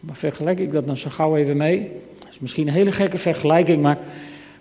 Maar 0.00 0.16
vergelijk 0.16 0.58
ik 0.58 0.72
dat 0.72 0.86
dan 0.86 0.96
zo 0.96 1.10
gauw 1.10 1.36
even 1.36 1.56
mee? 1.56 1.90
Dat 2.18 2.28
is 2.30 2.38
misschien 2.38 2.66
een 2.66 2.74
hele 2.74 2.92
gekke 2.92 3.18
vergelijking, 3.18 3.82
maar, 3.82 3.98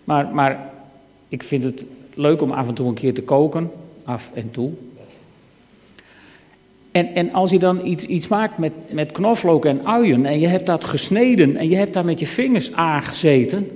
maar, 0.04 0.28
maar 0.28 0.74
ik 1.28 1.44
vind 1.44 1.64
het 1.64 1.86
leuk 2.14 2.42
om 2.42 2.52
af 2.52 2.68
en 2.68 2.74
toe 2.74 2.88
een 2.88 2.94
keer 2.94 3.14
te 3.14 3.24
koken, 3.24 3.72
af 4.04 4.32
en 4.34 4.52
toe. 4.52 4.72
En, 6.92 7.16
en 7.16 7.34
als 7.34 7.52
je 7.52 7.60
dan 7.60 7.86
iets, 7.86 8.06
iets 8.06 8.28
maakt 8.28 8.58
met, 8.58 8.72
met 8.90 9.12
knoflook 9.12 9.66
en 9.66 9.86
uien 9.86 10.26
en 10.26 10.40
je 10.40 10.48
hebt 10.48 10.66
dat 10.66 10.84
gesneden 10.84 11.56
en 11.58 11.70
je 11.70 11.76
hebt 11.76 11.94
daar 11.94 12.06
met 12.06 12.20
je 12.20 12.28
vingers 12.28 12.74
aangezeten, 12.74 13.70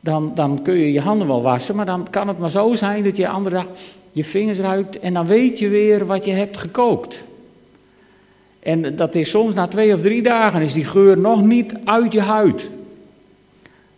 dan, 0.00 0.32
dan 0.34 0.62
kun 0.62 0.74
je 0.74 0.92
je 0.92 1.00
handen 1.00 1.26
wel 1.26 1.42
wassen, 1.42 1.76
maar 1.76 1.86
dan 1.86 2.06
kan 2.10 2.28
het 2.28 2.38
maar 2.38 2.50
zo 2.50 2.74
zijn 2.74 3.02
dat 3.02 3.16
je 3.16 3.28
andere 3.28 3.54
dag 3.54 3.66
je 4.12 4.24
vingers 4.24 4.58
ruikt 4.58 4.98
en 4.98 5.14
dan 5.14 5.26
weet 5.26 5.58
je 5.58 5.68
weer 5.68 6.06
wat 6.06 6.24
je 6.24 6.30
hebt 6.30 6.56
gekookt. 6.56 7.24
En 8.60 8.96
dat 8.96 9.14
is 9.14 9.30
soms 9.30 9.54
na 9.54 9.66
twee 9.66 9.94
of 9.94 10.00
drie 10.00 10.22
dagen 10.22 10.60
is 10.60 10.72
die 10.72 10.84
geur 10.84 11.18
nog 11.18 11.42
niet 11.42 11.74
uit 11.84 12.12
je 12.12 12.20
huid. 12.20 12.70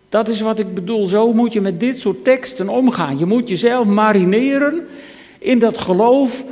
Dat 0.08 0.28
is 0.28 0.40
wat 0.40 0.58
ik 0.58 0.74
bedoel. 0.74 1.06
Zo 1.06 1.32
moet 1.32 1.52
je 1.52 1.60
met 1.60 1.80
dit 1.80 2.00
soort 2.00 2.24
teksten 2.24 2.68
omgaan. 2.68 3.18
Je 3.18 3.26
moet 3.26 3.48
jezelf 3.48 3.86
marineren 3.86 4.86
in 5.38 5.58
dat 5.58 5.78
geloof 5.78 6.44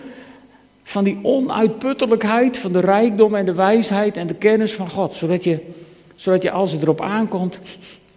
van 0.89 1.05
die 1.05 1.19
onuitputtelijkheid, 1.23 2.59
van 2.59 2.73
de 2.73 2.81
rijkdom 2.81 3.35
en 3.35 3.45
de 3.45 3.55
wijsheid 3.55 4.17
en 4.17 4.27
de 4.27 4.35
kennis 4.35 4.73
van 4.73 4.91
God. 4.91 5.15
Zodat 5.15 5.45
je, 5.45 5.61
zodat 6.15 6.43
je 6.43 6.51
als 6.51 6.73
het 6.73 6.83
erop 6.83 7.01
aankomt, 7.01 7.61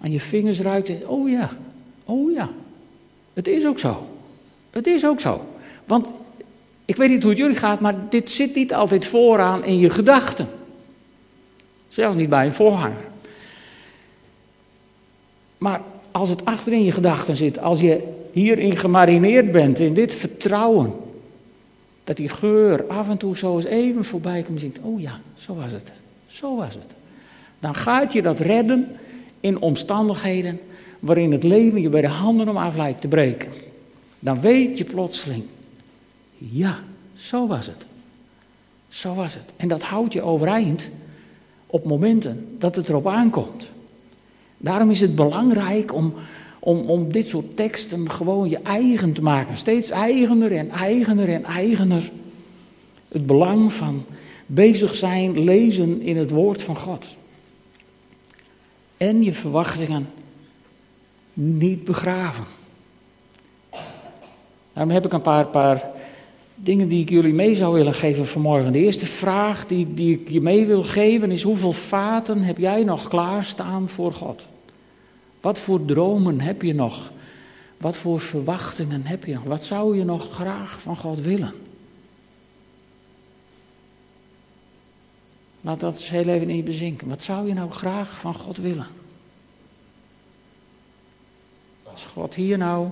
aan 0.02 0.12
je 0.12 0.20
vingers 0.20 0.60
ruikt. 0.60 0.90
En, 0.90 1.08
oh 1.08 1.30
ja, 1.30 1.50
oh 2.06 2.34
ja. 2.34 2.50
Het 3.34 3.48
is 3.48 3.66
ook 3.66 3.80
zo. 3.80 4.08
Het 4.70 4.88
is 4.88 5.06
ook 5.06 5.20
zo. 5.20 5.42
Want 5.86 6.08
ik 6.86 6.96
weet 6.96 7.10
niet 7.10 7.22
hoe 7.22 7.32
het 7.32 7.40
jullie 7.40 7.56
gaat, 7.56 7.80
maar 7.80 7.96
dit 8.10 8.32
zit 8.32 8.56
niet 8.56 8.74
altijd 8.74 9.06
vooraan 9.06 9.64
in 9.64 9.78
je 9.78 9.90
gedachten. 9.90 10.48
Zelfs 11.88 12.16
niet 12.16 12.30
bij 12.30 12.46
een 12.46 12.54
voorganger. 12.54 13.08
Maar 15.58 15.82
als 16.12 16.30
het 16.30 16.46
achter 16.46 16.74
in 16.74 16.84
je 16.84 16.92
gedachten 16.92 17.36
zit, 17.36 17.60
als 17.60 17.80
je 17.80 18.04
hierin 18.32 18.78
gemarineerd 18.78 19.52
bent, 19.52 19.80
in 19.80 19.94
dit 19.94 20.16
vertrouwen, 20.16 20.94
dat 22.10 22.18
die 22.18 22.30
geur 22.30 22.88
af 22.88 23.10
en 23.10 23.18
toe 23.18 23.38
zo 23.38 23.56
eens 23.56 23.66
even 23.66 24.06
voorbij 24.06 24.42
komt 24.42 24.62
en 24.62 24.72
denkt, 24.72 24.80
oh 24.82 25.02
ja, 25.02 25.20
zo 25.36 25.56
was 25.56 25.72
het, 25.72 25.92
zo 26.28 26.56
was 26.56 26.74
het. 26.74 26.86
Dan 27.60 27.76
gaat 27.76 28.14
je 28.14 28.22
dat 28.22 28.40
redden 28.40 28.88
in 29.40 29.62
omstandigheden 29.62 30.60
waarin 31.00 31.32
het 31.32 31.44
leven 31.44 31.82
je 31.82 31.90
bij 31.90 32.02
de 32.02 32.08
handen 32.08 32.50
om 32.50 32.58
af 32.58 32.76
lijkt 32.76 33.02
te 33.02 33.08
breken. 33.08 33.52
Dan 34.20 34.42
weet 34.42 34.78
je 34.78 34.84
plotseling, 34.84 35.44
ja, 36.38 36.80
zo 37.16 37.48
was 37.48 37.66
het. 37.66 37.86
Zo 38.88 39.14
was 39.14 39.34
het. 39.34 39.54
En 39.56 39.68
dat 39.68 39.82
houdt 39.82 40.14
je 40.14 40.22
overeind 40.22 40.90
op 41.66 41.86
momenten 41.86 42.56
dat 42.60 42.76
het 42.76 42.90
erop 42.90 43.08
aankomt. 43.08 43.72
Daarom 44.58 44.90
is 44.90 45.00
het 45.00 45.16
belangrijk 45.16 45.94
om, 45.94 46.14
om, 46.60 46.80
om 46.80 47.12
dit 47.12 47.30
soort 47.30 47.56
teksten 47.56 48.12
gewoon 48.12 48.50
je 48.50 48.58
eigen 48.58 49.14
te 49.14 49.22
maken. 49.22 49.58
Steeds 49.58 49.90
eigener 49.90 50.52
en 50.52 50.72
eigener 50.72 51.30
en 51.30 51.44
eigener. 51.44 52.12
Het 53.08 53.26
belang 53.26 53.74
van 53.74 54.04
bezig 54.46 54.96
zijn, 54.96 55.44
lezen 55.44 56.02
in 56.02 56.18
het 56.18 56.30
woord 56.30 56.64
van 56.64 56.78
God. 56.78 57.06
En 58.98 59.24
je 59.24 59.34
verwachtingen 59.34 60.10
niet 61.34 61.84
begraven. 61.84 62.46
Daarom 64.74 64.94
heb 64.94 65.06
ik 65.06 65.14
een 65.14 65.22
paar, 65.22 65.46
paar 65.46 65.92
dingen 66.56 66.88
die 66.88 67.02
ik 67.02 67.10
jullie 67.10 67.34
mee 67.34 67.56
zou 67.56 67.74
willen 67.74 67.94
geven 67.94 68.28
vanmorgen. 68.28 68.72
De 68.72 68.80
eerste 68.80 69.06
vraag 69.06 69.68
die, 69.68 69.94
die 69.94 70.20
ik 70.20 70.30
je 70.30 70.42
mee 70.42 70.66
wil 70.66 70.84
geven 70.84 71.32
is: 71.32 71.44
hoeveel 71.44 71.72
vaten 71.72 72.42
heb 72.42 72.58
jij 72.58 72.84
nog 72.84 73.08
klaarstaan 73.08 73.90
voor 73.90 74.14
God? 74.14 74.46
Wat 75.42 75.60
voor 75.60 75.86
dromen 75.86 76.42
heb 76.42 76.62
je 76.62 76.74
nog? 76.74 77.12
Wat 77.78 77.98
voor 77.98 78.20
verwachtingen 78.20 79.06
heb 79.06 79.26
je 79.26 79.34
nog? 79.34 79.44
Wat 79.44 79.64
zou 79.64 79.98
je 79.98 80.04
nog 80.04 80.32
graag 80.34 80.82
van 80.82 80.96
God 80.96 81.22
willen? 81.22 81.54
Laat 85.62 85.80
dat 85.80 85.94
eens 85.94 86.10
heel 86.10 86.28
even 86.28 86.50
in 86.50 86.56
je 86.56 86.64
bezinken. 86.64 87.08
Wat 87.08 87.24
zou 87.24 87.48
je 87.48 87.54
nou 87.54 87.72
graag 87.72 88.20
van 88.20 88.34
God 88.34 88.58
willen? 88.58 88.88
Als 91.84 92.06
God 92.06 92.34
hier 92.36 92.58
nou 92.58 92.88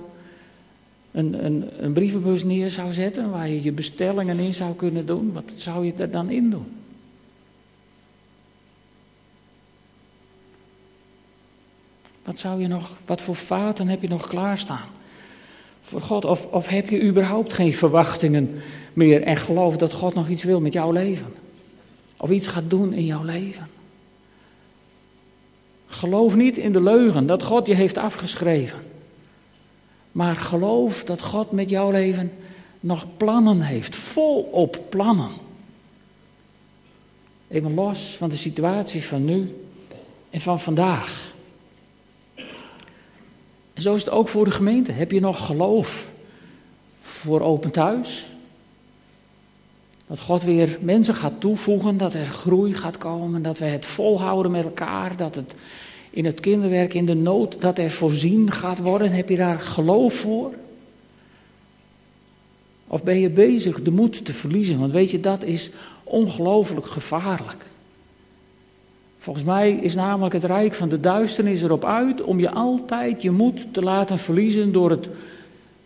een, 1.10 1.44
een, 1.44 1.84
een 1.84 1.92
brievenbus 1.92 2.44
neer 2.44 2.70
zou 2.70 2.92
zetten 2.92 3.30
waar 3.30 3.48
je 3.48 3.62
je 3.62 3.72
bestellingen 3.72 4.38
in 4.38 4.54
zou 4.54 4.74
kunnen 4.74 5.06
doen, 5.06 5.32
wat 5.32 5.52
zou 5.56 5.86
je 5.86 5.92
er 5.96 6.10
dan 6.10 6.30
in 6.30 6.50
doen? 6.50 6.77
Wat 12.28 12.38
zou 12.38 12.60
je 12.60 12.68
nog, 12.68 12.90
wat 13.06 13.20
voor 13.20 13.34
vaten 13.34 13.88
heb 13.88 14.02
je 14.02 14.08
nog 14.08 14.26
klaarstaan? 14.26 14.88
Voor 15.80 16.00
God, 16.00 16.24
of, 16.24 16.46
of 16.46 16.66
heb 16.66 16.88
je 16.88 17.02
überhaupt 17.02 17.52
geen 17.52 17.72
verwachtingen 17.72 18.62
meer 18.92 19.22
en 19.22 19.36
geloof 19.36 19.76
dat 19.76 19.92
God 19.92 20.14
nog 20.14 20.28
iets 20.28 20.42
wil 20.42 20.60
met 20.60 20.72
jouw 20.72 20.92
leven? 20.92 21.34
Of 22.16 22.30
iets 22.30 22.46
gaat 22.46 22.70
doen 22.70 22.92
in 22.92 23.04
jouw 23.04 23.22
leven? 23.22 23.68
Geloof 25.86 26.34
niet 26.34 26.58
in 26.58 26.72
de 26.72 26.82
leugen 26.82 27.26
dat 27.26 27.42
God 27.42 27.66
je 27.66 27.74
heeft 27.74 27.98
afgeschreven. 27.98 28.78
Maar 30.12 30.36
geloof 30.36 31.04
dat 31.04 31.22
God 31.22 31.52
met 31.52 31.70
jouw 31.70 31.90
leven 31.90 32.32
nog 32.80 33.06
plannen 33.16 33.60
heeft, 33.60 33.96
volop 33.96 34.80
plannen. 34.88 35.30
Even 37.48 37.74
los 37.74 38.16
van 38.16 38.28
de 38.28 38.36
situatie 38.36 39.04
van 39.04 39.24
nu 39.24 39.66
en 40.30 40.40
van 40.40 40.60
vandaag. 40.60 41.36
Zo 43.78 43.94
is 43.94 44.04
het 44.04 44.10
ook 44.10 44.28
voor 44.28 44.44
de 44.44 44.50
gemeente. 44.50 44.92
Heb 44.92 45.10
je 45.10 45.20
nog 45.20 45.46
geloof 45.46 46.08
voor 47.00 47.40
open 47.40 47.70
thuis? 47.70 48.26
Dat 50.06 50.20
God 50.20 50.42
weer 50.42 50.78
mensen 50.80 51.14
gaat 51.14 51.40
toevoegen, 51.40 51.96
dat 51.96 52.14
er 52.14 52.26
groei 52.26 52.74
gaat 52.74 52.98
komen, 52.98 53.42
dat 53.42 53.58
we 53.58 53.64
het 53.64 53.86
volhouden 53.86 54.52
met 54.52 54.64
elkaar, 54.64 55.16
dat 55.16 55.34
het 55.34 55.54
in 56.10 56.24
het 56.24 56.40
kinderwerk, 56.40 56.94
in 56.94 57.06
de 57.06 57.14
nood, 57.14 57.60
dat 57.60 57.78
er 57.78 57.90
voorzien 57.90 58.50
gaat 58.50 58.78
worden. 58.78 59.12
Heb 59.12 59.28
je 59.28 59.36
daar 59.36 59.58
geloof 59.58 60.14
voor? 60.14 60.54
Of 62.86 63.02
ben 63.02 63.18
je 63.18 63.30
bezig 63.30 63.82
de 63.82 63.90
moed 63.90 64.24
te 64.24 64.32
verliezen? 64.32 64.78
Want 64.78 64.92
weet 64.92 65.10
je, 65.10 65.20
dat 65.20 65.44
is 65.44 65.70
ongelooflijk 66.04 66.86
gevaarlijk. 66.86 67.66
Volgens 69.18 69.44
mij 69.44 69.72
is 69.72 69.94
namelijk 69.94 70.34
het 70.34 70.44
rijk 70.44 70.74
van 70.74 70.88
de 70.88 71.00
duisternis 71.00 71.62
erop 71.62 71.84
uit 71.84 72.22
om 72.22 72.40
je 72.40 72.50
altijd 72.50 73.22
je 73.22 73.30
moed 73.30 73.66
te 73.74 73.82
laten 73.82 74.18
verliezen 74.18 74.72
door 74.72 74.90
het 74.90 75.08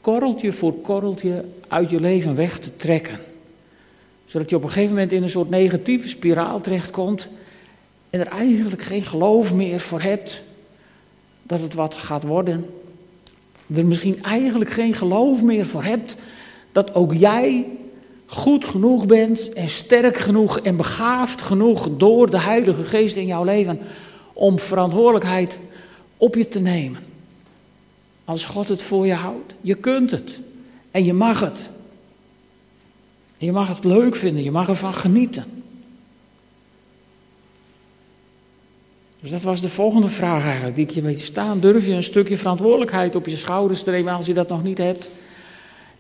korreltje 0.01 0.53
voor 0.53 0.75
korreltje 0.81 1.45
uit 1.69 1.91
je 1.91 2.01
leven 2.01 2.35
weg 2.35 2.59
te 2.59 2.77
trekken. 2.77 3.19
Zodat 4.25 4.51
je 4.51 4.57
op 4.57 4.63
een 4.63 4.69
gegeven 4.69 4.91
moment 4.91 5.13
in 5.13 5.23
een 5.23 5.31
soort 5.31 5.51
negatieve 5.51 6.09
spiraal 6.09 6.61
terechtkomt 6.61 7.29
en 8.11 8.21
er 8.21 8.27
eigenlijk 8.27 8.83
geen 8.83 9.03
geloof 9.03 9.55
meer 9.55 9.81
voor 9.81 10.01
hebt 10.01 10.43
dat 11.43 11.61
het 11.61 11.75
wat 11.75 11.95
gaat 11.95 12.23
worden. 12.23 12.67
Er 13.75 13.87
misschien 13.87 14.23
eigenlijk 14.23 14.71
geen 14.71 14.95
geloof 14.95 15.43
meer 15.43 15.67
voor 15.67 15.85
hebt 15.85 16.17
dat 16.73 16.95
ook 16.95 17.15
jij 17.15 17.67
goed 18.33 18.65
genoeg 18.65 19.07
bent 19.07 19.53
en 19.53 19.69
sterk 19.69 20.17
genoeg 20.17 20.59
en 20.59 20.77
begaafd 20.77 21.43
genoeg 21.43 21.89
door 21.97 22.31
de 22.31 22.41
Heilige 22.41 22.85
Geest 22.85 23.17
in 23.17 23.27
jouw 23.27 23.45
leven 23.45 23.79
om 24.33 24.59
verantwoordelijkheid 24.59 25.59
op 26.17 26.35
je 26.35 26.49
te 26.49 26.61
nemen. 26.61 27.01
Als 28.25 28.45
God 28.45 28.69
het 28.69 28.83
voor 28.83 29.07
je 29.07 29.15
houdt. 29.15 29.55
Je 29.61 29.75
kunt 29.75 30.11
het 30.11 30.39
en 30.91 31.05
je 31.05 31.13
mag 31.13 31.41
het. 31.41 31.59
Je 33.37 33.53
mag 33.53 33.69
het 33.69 33.85
leuk 33.85 34.17
vinden, 34.17 34.43
je 34.43 34.51
mag 34.51 34.69
ervan 34.69 34.95
genieten. 34.95 35.45
Dus 39.21 39.31
dat 39.31 39.43
was 39.43 39.61
de 39.61 39.69
volgende 39.69 40.09
vraag 40.09 40.45
eigenlijk, 40.45 40.77
die 40.77 40.85
ik 40.85 40.91
je 40.91 41.03
weet 41.03 41.21
staan. 41.21 41.61
Durf 41.61 41.87
je 41.87 41.93
een 41.93 42.03
stukje 42.03 42.39
verantwoordelijkheid 42.39 43.15
op 43.15 43.27
je 43.27 43.37
schouders 43.37 43.83
te 43.83 43.91
nemen 43.91 44.15
als 44.15 44.27
je 44.27 44.35
dat 44.35 44.49
nog 44.49 44.63
niet 44.63 44.79
hebt? 44.79 45.09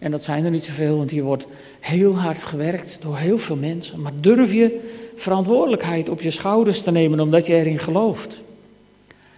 En 0.02 0.10
dat 0.10 0.24
zijn 0.24 0.44
er 0.44 0.50
niet 0.50 0.64
zoveel, 0.64 0.96
want 0.96 1.10
hier 1.10 1.22
wordt 1.22 1.46
heel 1.80 2.18
hard 2.18 2.42
gewerkt 2.42 2.98
door 3.00 3.16
heel 3.16 3.38
veel 3.38 3.56
mensen. 3.56 4.00
Maar 4.00 4.12
durf 4.20 4.52
je 4.52 4.80
verantwoordelijkheid 5.16 6.08
op 6.08 6.22
je 6.22 6.30
schouders 6.30 6.80
te 6.80 6.90
nemen 6.90 7.20
omdat 7.20 7.46
je 7.46 7.54
erin 7.54 7.78
gelooft? 7.78 8.40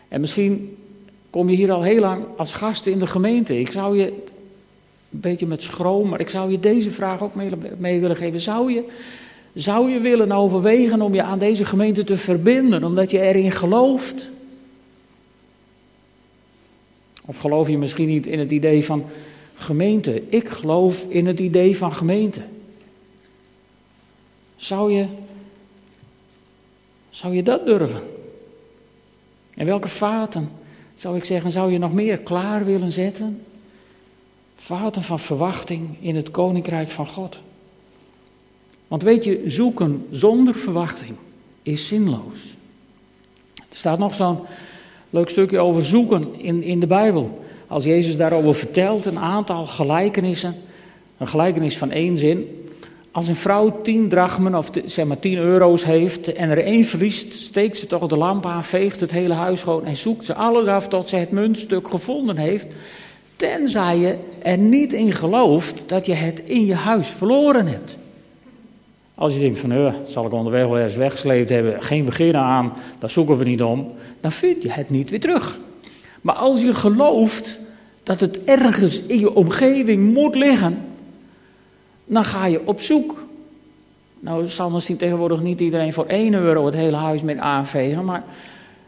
En 0.09 0.21
misschien 0.21 0.77
kom 1.31 1.49
je 1.49 1.57
hier 1.57 1.73
al 1.73 1.83
heel 1.83 2.01
lang 2.01 2.25
als 2.37 2.53
gast 2.53 2.87
in 2.87 2.99
de 2.99 3.07
gemeente. 3.07 3.59
Ik 3.59 3.71
zou 3.71 3.97
je 3.97 4.07
een 4.07 5.21
beetje 5.21 5.47
met 5.47 5.63
schroom, 5.63 6.09
maar 6.09 6.21
ik 6.21 6.29
zou 6.29 6.51
je 6.51 6.61
deze 6.61 6.91
vraag 6.91 7.23
ook 7.23 7.35
mee, 7.35 7.51
mee 7.79 8.01
willen 8.01 8.17
geven. 8.17 8.41
Zou 8.41 8.73
je, 8.73 8.85
zou 9.55 9.91
je 9.91 10.01
willen 10.01 10.33
overwegen 10.33 11.03
om 11.03 11.15
je 11.15 11.23
aan 11.23 11.39
deze 11.39 11.65
gemeente 11.65 12.05
te 12.05 12.17
verbinden, 12.17 12.85
omdat 12.85 13.11
je 13.11 13.21
erin 13.21 13.53
gelooft? 13.53 14.29
Of 17.25 17.39
geloof 17.39 17.69
je 17.69 17.79
misschien 17.79 18.09
niet 18.09 18.27
in 18.27 18.39
het 18.39 18.51
idee 18.51 18.85
van 18.85 19.05
gemeente? 19.55 20.23
Ik 20.29 20.49
geloof 20.49 21.05
in 21.09 21.27
het 21.27 21.41
idee 21.41 21.77
van 21.77 21.95
gemeente. 21.95 22.41
Zou 24.57 24.93
je, 24.93 25.07
zou 27.11 27.35
je 27.35 27.43
dat 27.43 27.67
durven? 27.67 28.03
En 29.55 29.67
welke 29.67 29.89
vaten, 29.89 30.51
zou 30.95 31.17
ik 31.17 31.25
zeggen, 31.25 31.51
zou 31.51 31.73
je 31.73 31.79
nog 31.79 31.93
meer 31.93 32.19
klaar 32.19 32.65
willen 32.65 32.93
zetten? 32.93 33.43
Vaten 34.57 35.03
van 35.03 35.21
verwachting 35.21 35.97
in 36.01 36.17
het 36.17 36.31
koninkrijk 36.31 36.91
van 36.91 37.07
God. 37.07 37.41
Want 38.89 39.03
weet 39.03 39.25
je, 39.25 39.43
zoeken 39.47 40.07
zonder 40.11 40.55
verwachting 40.55 41.15
is 41.63 41.87
zinloos. 41.87 42.57
Er 43.55 43.77
staat 43.77 43.99
nog 43.99 44.15
zo'n 44.15 44.39
leuk 45.11 45.29
stukje 45.29 45.59
over 45.59 45.85
zoeken 45.85 46.41
in, 46.41 46.63
in 46.63 46.81
de 46.81 46.87
Bijbel. 46.87 47.44
Als 47.67 47.85
Jezus 47.85 48.17
daarover 48.17 48.55
vertelt, 48.55 49.07
een 49.07 49.19
aantal 49.19 49.65
gelijkenissen. 49.67 50.55
Een 51.19 51.29
gelijkenis 51.29 51.79
van 51.79 51.91
één 51.91 52.19
zin. 52.19 52.65
Als 53.11 53.29
een 53.29 53.37
vrouw 53.37 53.81
tien 53.83 54.09
drachmen 54.09 54.55
of 54.55 54.71
zeg 54.85 55.05
maar 55.05 55.19
tien 55.19 55.39
euro's 55.39 55.85
heeft 55.85 56.33
en 56.33 56.51
er 56.51 56.65
één 56.65 56.85
verliest, 56.85 57.35
steekt 57.35 57.79
ze 57.79 57.87
toch 57.87 58.07
de 58.07 58.17
lamp 58.17 58.47
aan, 58.47 58.65
veegt 58.65 59.01
het 59.01 59.11
hele 59.11 59.35
huis 59.35 59.61
schoon 59.61 59.85
en 59.85 59.97
zoekt 59.97 60.27
ze 60.27 60.35
alles 60.35 60.67
af 60.67 60.89
tot 60.89 61.09
ze 61.09 61.17
het 61.17 61.31
muntstuk 61.31 61.89
gevonden 61.89 62.37
heeft. 62.37 62.67
Tenzij 63.37 63.99
je 63.99 64.17
er 64.43 64.59
niet 64.59 64.93
in 64.93 65.13
gelooft 65.13 65.83
dat 65.87 66.07
je 66.07 66.13
het 66.13 66.43
in 66.45 66.67
je 66.67 66.75
huis 66.75 67.09
verloren 67.09 67.67
hebt. 67.67 67.97
Als 69.15 69.35
je 69.35 69.41
denkt 69.41 69.59
van, 69.59 69.73
uh, 69.73 69.95
zal 70.07 70.27
ik 70.27 70.33
onderweg 70.33 70.63
wel 70.63 70.77
ergens 70.77 70.97
weggesleept 70.97 71.49
hebben, 71.49 71.83
geen 71.83 72.05
beginnen 72.05 72.41
aan, 72.41 72.73
daar 72.99 73.11
zoeken 73.11 73.37
we 73.37 73.45
niet 73.45 73.63
om, 73.63 73.93
dan 74.21 74.33
vind 74.33 74.63
je 74.63 74.71
het 74.71 74.91
niet 74.91 75.11
weer 75.11 75.21
terug. 75.21 75.59
Maar 76.25 76.35
als 76.35 76.61
je 76.61 76.75
gelooft 76.75 77.59
dat 78.03 78.21
het 78.21 78.45
ergens 78.45 79.01
in 79.01 79.19
je 79.19 79.35
omgeving 79.35 80.13
moet 80.13 80.35
liggen, 80.35 80.79
dan 82.05 82.25
ga 82.25 82.47
je 82.47 82.67
op 82.67 82.81
zoek. 82.81 83.25
Nou, 84.21 84.49
zal 84.49 84.71
misschien 84.71 84.97
tegenwoordig 84.97 85.41
niet 85.41 85.61
iedereen 85.61 85.93
voor 85.93 86.07
1 86.07 86.35
euro 86.35 86.67
het 86.67 86.75
hele 86.75 86.97
huis 86.97 87.23
met 87.23 87.39
aanvegen, 87.39 88.05
maar 88.05 88.25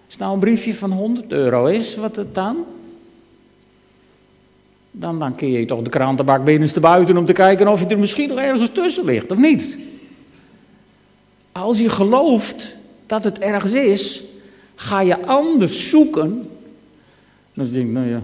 als 0.06 0.16
nou 0.16 0.32
een 0.32 0.38
briefje 0.38 0.74
van 0.74 0.92
100 0.92 1.32
euro 1.32 1.66
is, 1.66 1.96
wat 1.96 2.16
het 2.16 2.34
dan? 2.34 2.56
Dan, 4.90 5.18
dan 5.18 5.34
kun 5.34 5.50
je 5.50 5.64
toch 5.64 5.82
de 5.82 5.90
krantenbak 5.90 6.44
binnenste 6.44 6.80
buiten 6.80 7.16
om 7.16 7.26
te 7.26 7.32
kijken 7.32 7.68
of 7.68 7.80
je 7.80 7.86
er 7.86 7.98
misschien 7.98 8.28
nog 8.28 8.38
ergens 8.38 8.70
tussen 8.70 9.04
ligt, 9.04 9.30
of 9.30 9.38
niet? 9.38 9.78
Als 11.52 11.78
je 11.78 11.90
gelooft 11.90 12.76
dat 13.06 13.24
het 13.24 13.38
ergens 13.38 13.72
is, 13.72 14.24
ga 14.74 15.00
je 15.00 15.26
anders 15.26 15.88
zoeken. 15.88 16.50
Denk 17.56 17.74
ik, 17.74 17.92
nou 17.92 18.08
ja, 18.08 18.22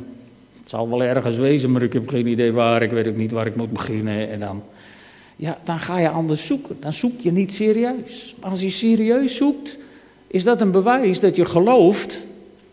het 0.58 0.68
zal 0.68 0.88
wel 0.88 1.02
ergens 1.02 1.36
wezen, 1.36 1.72
maar 1.72 1.82
ik 1.82 1.92
heb 1.92 2.08
geen 2.08 2.26
idee 2.26 2.52
waar, 2.52 2.82
ik 2.82 2.90
weet 2.90 3.08
ook 3.08 3.16
niet 3.16 3.32
waar 3.32 3.46
ik 3.46 3.56
moet 3.56 3.72
beginnen. 3.72 4.30
En 4.30 4.40
dan, 4.40 4.62
ja, 5.36 5.58
dan 5.64 5.78
ga 5.78 5.98
je 5.98 6.08
anders 6.08 6.46
zoeken. 6.46 6.76
Dan 6.80 6.92
zoek 6.92 7.20
je 7.20 7.32
niet 7.32 7.52
serieus. 7.52 8.34
Als 8.40 8.60
je 8.60 8.70
serieus 8.70 9.36
zoekt, 9.36 9.78
is 10.26 10.44
dat 10.44 10.60
een 10.60 10.70
bewijs 10.70 11.20
dat 11.20 11.36
je 11.36 11.44
gelooft 11.44 12.22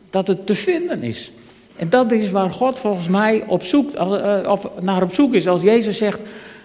dat 0.10 0.28
het 0.28 0.46
te 0.46 0.56
vinden 0.56 1.04
is. 1.04 1.32
En 1.76 1.90
dat 1.90 2.12
is 2.12 2.32
waar 2.32 2.52
God 2.52 2.80
volgens 2.80 3.08
mij 3.08 3.44
op 3.48 3.64
zoek, 3.64 3.96
als, 3.96 4.12
uh, 4.12 4.52
of 4.52 4.70
naar 4.82 5.04
op 5.04 5.14
zoek 5.14 5.34
is. 5.34 5.48
Als 5.48 5.62
Jezus 5.62 5.98
zegt, 5.98 6.20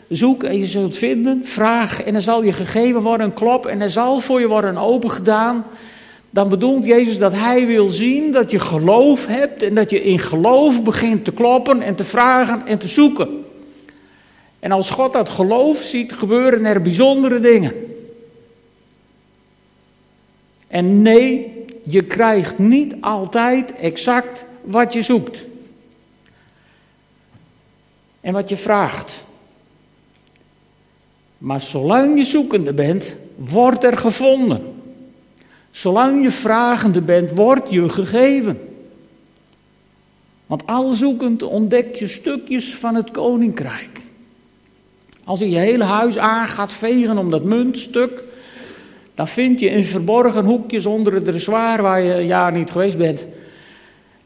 zoek 0.09 0.43
en 0.43 0.59
je 0.59 0.67
zult 0.67 0.97
vinden, 0.97 1.45
vraag 1.45 2.03
en 2.03 2.15
er 2.15 2.23
zal 2.23 2.43
je 2.43 2.53
gegeven 2.53 3.03
worden, 3.03 3.33
klop 3.33 3.67
en 3.67 3.81
er 3.81 3.91
zal 3.91 4.19
voor 4.19 4.41
je 4.41 4.47
worden 4.47 4.77
open 4.77 5.11
gedaan. 5.11 5.65
Dan 6.35 6.49
bedoelt 6.49 6.85
Jezus 6.85 7.19
dat 7.19 7.33
Hij 7.33 7.67
wil 7.67 7.89
zien 7.89 8.33
dat 8.33 8.51
je 8.51 8.59
geloof 8.59 9.27
hebt 9.27 9.63
en 9.63 9.75
dat 9.75 9.91
je 9.91 10.03
in 10.03 10.19
geloof 10.19 10.83
begint 10.83 11.25
te 11.25 11.33
kloppen 11.33 11.83
en 11.83 11.95
te 11.95 12.05
vragen 12.05 12.67
en 12.67 12.79
te 12.79 12.89
zoeken. 12.89 13.45
En 14.59 14.73
als 14.73 14.91
God 14.91 15.13
dat 15.13 15.29
geloof 15.29 15.79
ziet, 15.79 16.13
gebeuren 16.13 16.65
er 16.65 16.83
bijzondere 16.83 17.41
dingen. 17.41 17.73
En 20.67 21.03
nee, 21.03 21.53
je 21.89 22.03
krijgt 22.03 22.59
niet 22.59 22.95
altijd 23.01 23.73
exact 23.73 24.45
wat 24.63 24.93
je 24.93 25.03
zoekt. 25.03 25.45
En 28.21 28.33
wat 28.33 28.49
je 28.49 28.57
vraagt. 28.57 29.25
Maar 31.39 31.61
zolang 31.61 32.17
je 32.17 32.25
zoekende 32.25 32.73
bent, 32.73 33.15
wordt 33.37 33.85
er 33.85 33.97
gevonden. 33.97 34.74
Zolang 35.75 36.23
je 36.23 36.31
vragende 36.31 37.01
bent, 37.01 37.31
wordt 37.31 37.71
je 37.71 37.89
gegeven. 37.89 38.59
Want 40.47 40.67
al 40.67 40.91
zoekend 40.91 41.43
ontdek 41.43 41.95
je 41.95 42.09
stukjes 42.09 42.75
van 42.75 42.95
het 42.95 43.11
koninkrijk. 43.11 44.01
Als 45.25 45.39
je 45.39 45.51
je 45.51 45.59
hele 45.59 45.85
huis 45.85 46.19
aan 46.19 46.49
gaat 46.49 46.73
vegen 46.73 47.19
om 47.19 47.31
dat 47.31 47.45
muntstuk, 47.45 48.25
dan 49.15 49.29
vind 49.29 49.61
je 49.61 49.71
in 49.71 49.85
verborgen 49.85 50.45
hoekjes 50.45 50.87
onder 50.87 51.15
het 51.15 51.25
dressoir 51.25 51.83
waar 51.83 52.03
je 52.03 52.15
een 52.15 52.27
jaar 52.27 52.53
niet 52.53 52.71
geweest 52.71 52.99
bent, 52.99 53.25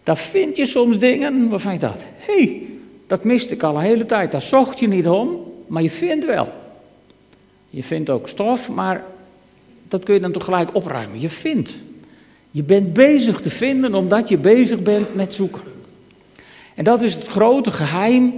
dan 0.02 0.16
vind 0.16 0.56
je 0.56 0.66
soms 0.66 0.98
dingen 0.98 1.48
waarvan 1.48 1.72
je 1.72 1.78
dacht, 1.78 2.04
hé, 2.16 2.34
hey, 2.34 2.66
dat 3.06 3.24
miste 3.24 3.54
ik 3.54 3.62
al 3.62 3.74
een 3.74 3.82
hele 3.82 4.06
tijd, 4.06 4.32
daar 4.32 4.42
zocht 4.42 4.78
je 4.78 4.88
niet 4.88 5.08
om, 5.08 5.52
maar 5.66 5.82
je 5.82 5.90
vindt 5.90 6.26
wel. 6.26 6.48
Je 7.70 7.82
vindt 7.82 8.10
ook 8.10 8.28
stof, 8.28 8.68
maar 8.68 9.04
dat 9.88 10.04
kun 10.04 10.14
je 10.14 10.20
dan 10.20 10.32
toch 10.32 10.44
gelijk 10.44 10.74
opruimen. 10.74 11.20
Je 11.20 11.28
vindt. 11.28 11.76
Je 12.50 12.62
bent 12.62 12.92
bezig 12.92 13.40
te 13.40 13.50
vinden 13.50 13.94
omdat 13.94 14.28
je 14.28 14.38
bezig 14.38 14.82
bent 14.82 15.14
met 15.14 15.34
zoeken. 15.34 15.62
En 16.74 16.84
dat 16.84 17.02
is 17.02 17.14
het 17.14 17.26
grote 17.26 17.70
geheim 17.70 18.32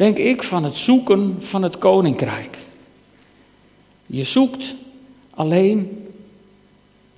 denk 0.00 0.18
ik, 0.18 0.42
van 0.42 0.64
het 0.64 0.76
zoeken 0.76 1.36
van 1.40 1.62
het 1.62 1.78
koninkrijk. 1.78 2.58
Je 4.06 4.24
zoekt 4.24 4.74
alleen, 5.30 6.06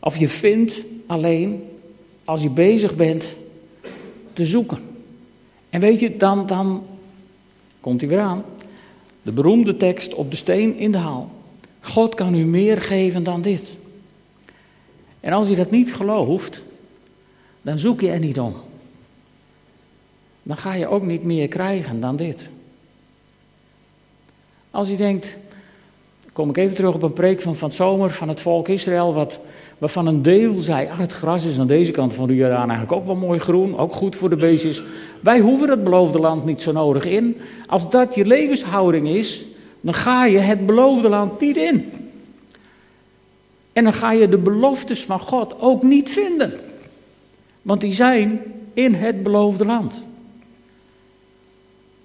of 0.00 0.16
je 0.16 0.28
vindt 0.28 0.74
alleen, 1.06 1.68
als 2.24 2.42
je 2.42 2.50
bezig 2.50 2.96
bent 2.96 3.36
te 4.32 4.46
zoeken. 4.46 4.78
En 5.70 5.80
weet 5.80 6.00
je, 6.00 6.16
dan, 6.16 6.46
dan 6.46 6.84
komt 7.80 8.00
hij 8.00 8.10
weer 8.10 8.20
aan. 8.20 8.44
De 9.22 9.32
beroemde 9.32 9.76
tekst 9.76 10.14
op 10.14 10.30
de 10.30 10.36
steen 10.36 10.76
in 10.76 10.92
de 10.92 10.98
haal. 10.98 11.30
God 11.82 12.14
kan 12.14 12.34
u 12.34 12.44
meer 12.44 12.82
geven 12.82 13.22
dan 13.22 13.42
dit. 13.42 13.76
En 15.20 15.32
als 15.32 15.48
je 15.48 15.56
dat 15.56 15.70
niet 15.70 15.94
gelooft, 15.94 16.62
dan 17.62 17.78
zoek 17.78 18.00
je 18.00 18.10
er 18.10 18.18
niet 18.18 18.40
om. 18.40 18.54
Dan 20.42 20.56
ga 20.56 20.74
je 20.74 20.86
ook 20.86 21.02
niet 21.04 21.24
meer 21.24 21.48
krijgen 21.48 22.00
dan 22.00 22.16
dit. 22.16 22.42
Als 24.70 24.88
je 24.88 24.96
denkt, 24.96 25.38
kom 26.32 26.48
ik 26.48 26.56
even 26.56 26.74
terug 26.74 26.94
op 26.94 27.02
een 27.02 27.12
preek 27.12 27.40
van 27.40 27.56
van 27.56 27.72
zomer 27.72 28.10
van 28.10 28.28
het 28.28 28.40
volk 28.40 28.68
Israël, 28.68 29.14
wat, 29.14 29.38
waarvan 29.78 30.06
een 30.06 30.22
deel 30.22 30.60
zei, 30.60 30.88
ach 30.88 30.98
het 30.98 31.12
gras 31.12 31.44
is 31.44 31.58
aan 31.58 31.66
deze 31.66 31.92
kant 31.92 32.14
van 32.14 32.26
de 32.26 32.34
Jordaan 32.34 32.70
eigenlijk 32.70 32.92
ook 32.92 33.06
wel 33.06 33.16
mooi 33.16 33.38
groen, 33.38 33.78
ook 33.78 33.92
goed 33.92 34.16
voor 34.16 34.30
de 34.30 34.36
beestjes. 34.36 34.82
Wij 35.20 35.40
hoeven 35.40 35.70
het 35.70 35.84
beloofde 35.84 36.18
land 36.18 36.44
niet 36.44 36.62
zo 36.62 36.72
nodig 36.72 37.04
in. 37.04 37.36
Als 37.66 37.90
dat 37.90 38.14
je 38.14 38.26
levenshouding 38.26 39.08
is, 39.08 39.44
dan 39.82 39.94
ga 39.94 40.24
je 40.24 40.38
het 40.38 40.66
beloofde 40.66 41.08
land 41.08 41.40
niet 41.40 41.56
in. 41.56 41.92
En 43.72 43.84
dan 43.84 43.92
ga 43.92 44.12
je 44.12 44.28
de 44.28 44.38
beloftes 44.38 45.04
van 45.04 45.18
God 45.18 45.60
ook 45.60 45.82
niet 45.82 46.10
vinden. 46.10 46.52
Want 47.62 47.80
die 47.80 47.92
zijn 47.92 48.40
in 48.74 48.94
het 48.94 49.22
beloofde 49.22 49.64
land. 49.64 49.94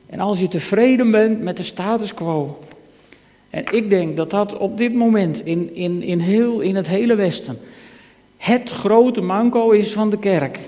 En 0.05 0.19
als 0.19 0.39
je 0.39 0.47
tevreden 0.47 1.11
bent 1.11 1.41
met 1.41 1.57
de 1.57 1.63
status 1.63 2.13
quo. 2.13 2.59
En 3.49 3.63
ik 3.71 3.89
denk 3.89 4.17
dat 4.17 4.29
dat 4.29 4.57
op 4.57 4.77
dit 4.77 4.95
moment 4.95 5.45
in, 5.45 5.75
in, 5.75 6.01
in, 6.01 6.19
heel, 6.19 6.59
in 6.59 6.75
het 6.75 6.87
hele 6.87 7.15
Westen 7.15 7.59
het 8.37 8.69
grote 8.69 9.21
manco 9.21 9.69
is 9.69 9.93
van 9.93 10.09
de 10.09 10.17
kerk. 10.17 10.59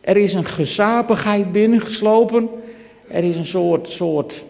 Er 0.00 0.16
is 0.16 0.34
een 0.34 0.44
gezapigheid 0.44 1.52
binnengeslopen. 1.52 2.48
Er 3.08 3.24
is 3.24 3.36
een 3.36 3.44
soort, 3.44 3.88
soort 3.88 4.44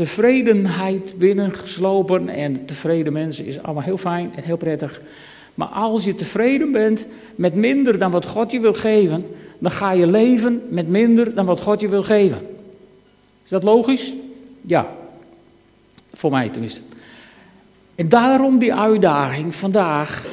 tevredenheid 0.00 1.18
binnengeslopen. 1.18 2.28
En 2.28 2.64
tevreden 2.64 3.12
mensen 3.12 3.46
is 3.46 3.62
allemaal 3.62 3.82
heel 3.82 3.96
fijn 3.96 4.32
en 4.36 4.42
heel 4.42 4.56
prettig. 4.56 5.00
Maar 5.54 5.68
als 5.68 6.04
je 6.04 6.14
tevreden 6.14 6.72
bent 6.72 7.06
met 7.34 7.54
minder 7.54 7.98
dan 7.98 8.10
wat 8.10 8.26
God 8.26 8.50
je 8.50 8.60
wil 8.60 8.74
geven, 8.74 9.26
dan 9.58 9.70
ga 9.70 9.92
je 9.92 10.06
leven 10.06 10.62
met 10.68 10.88
minder 10.88 11.34
dan 11.34 11.46
wat 11.46 11.60
God 11.60 11.80
je 11.80 11.88
wil 11.88 12.02
geven. 12.02 12.38
Is 13.44 13.50
dat 13.50 13.62
logisch? 13.62 14.14
Ja. 14.60 14.88
Voor 16.12 16.30
mij 16.30 16.48
tenminste. 16.48 16.80
En 17.94 18.08
daarom 18.08 18.58
die 18.58 18.74
uitdaging 18.74 19.54
vandaag. 19.54 20.26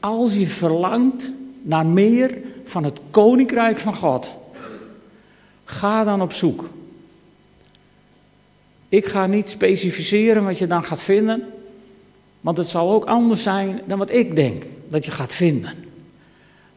Als 0.00 0.34
je 0.34 0.46
verlangt 0.46 1.30
naar 1.62 1.86
meer 1.86 2.38
van 2.64 2.84
het 2.84 2.98
koninkrijk 3.10 3.78
van 3.78 3.96
God, 3.96 4.30
ga 5.64 6.04
dan 6.04 6.22
op 6.22 6.32
zoek. 6.32 6.68
Ik 8.88 9.06
ga 9.06 9.26
niet 9.26 9.48
specificeren 9.48 10.44
wat 10.44 10.58
je 10.58 10.66
dan 10.66 10.84
gaat 10.84 11.02
vinden, 11.02 11.44
want 12.40 12.58
het 12.58 12.68
zal 12.68 12.92
ook 12.92 13.04
anders 13.04 13.42
zijn 13.42 13.80
dan 13.86 13.98
wat 13.98 14.10
ik 14.10 14.36
denk 14.36 14.64
dat 14.88 15.04
je 15.04 15.10
gaat 15.10 15.32
vinden. 15.32 15.74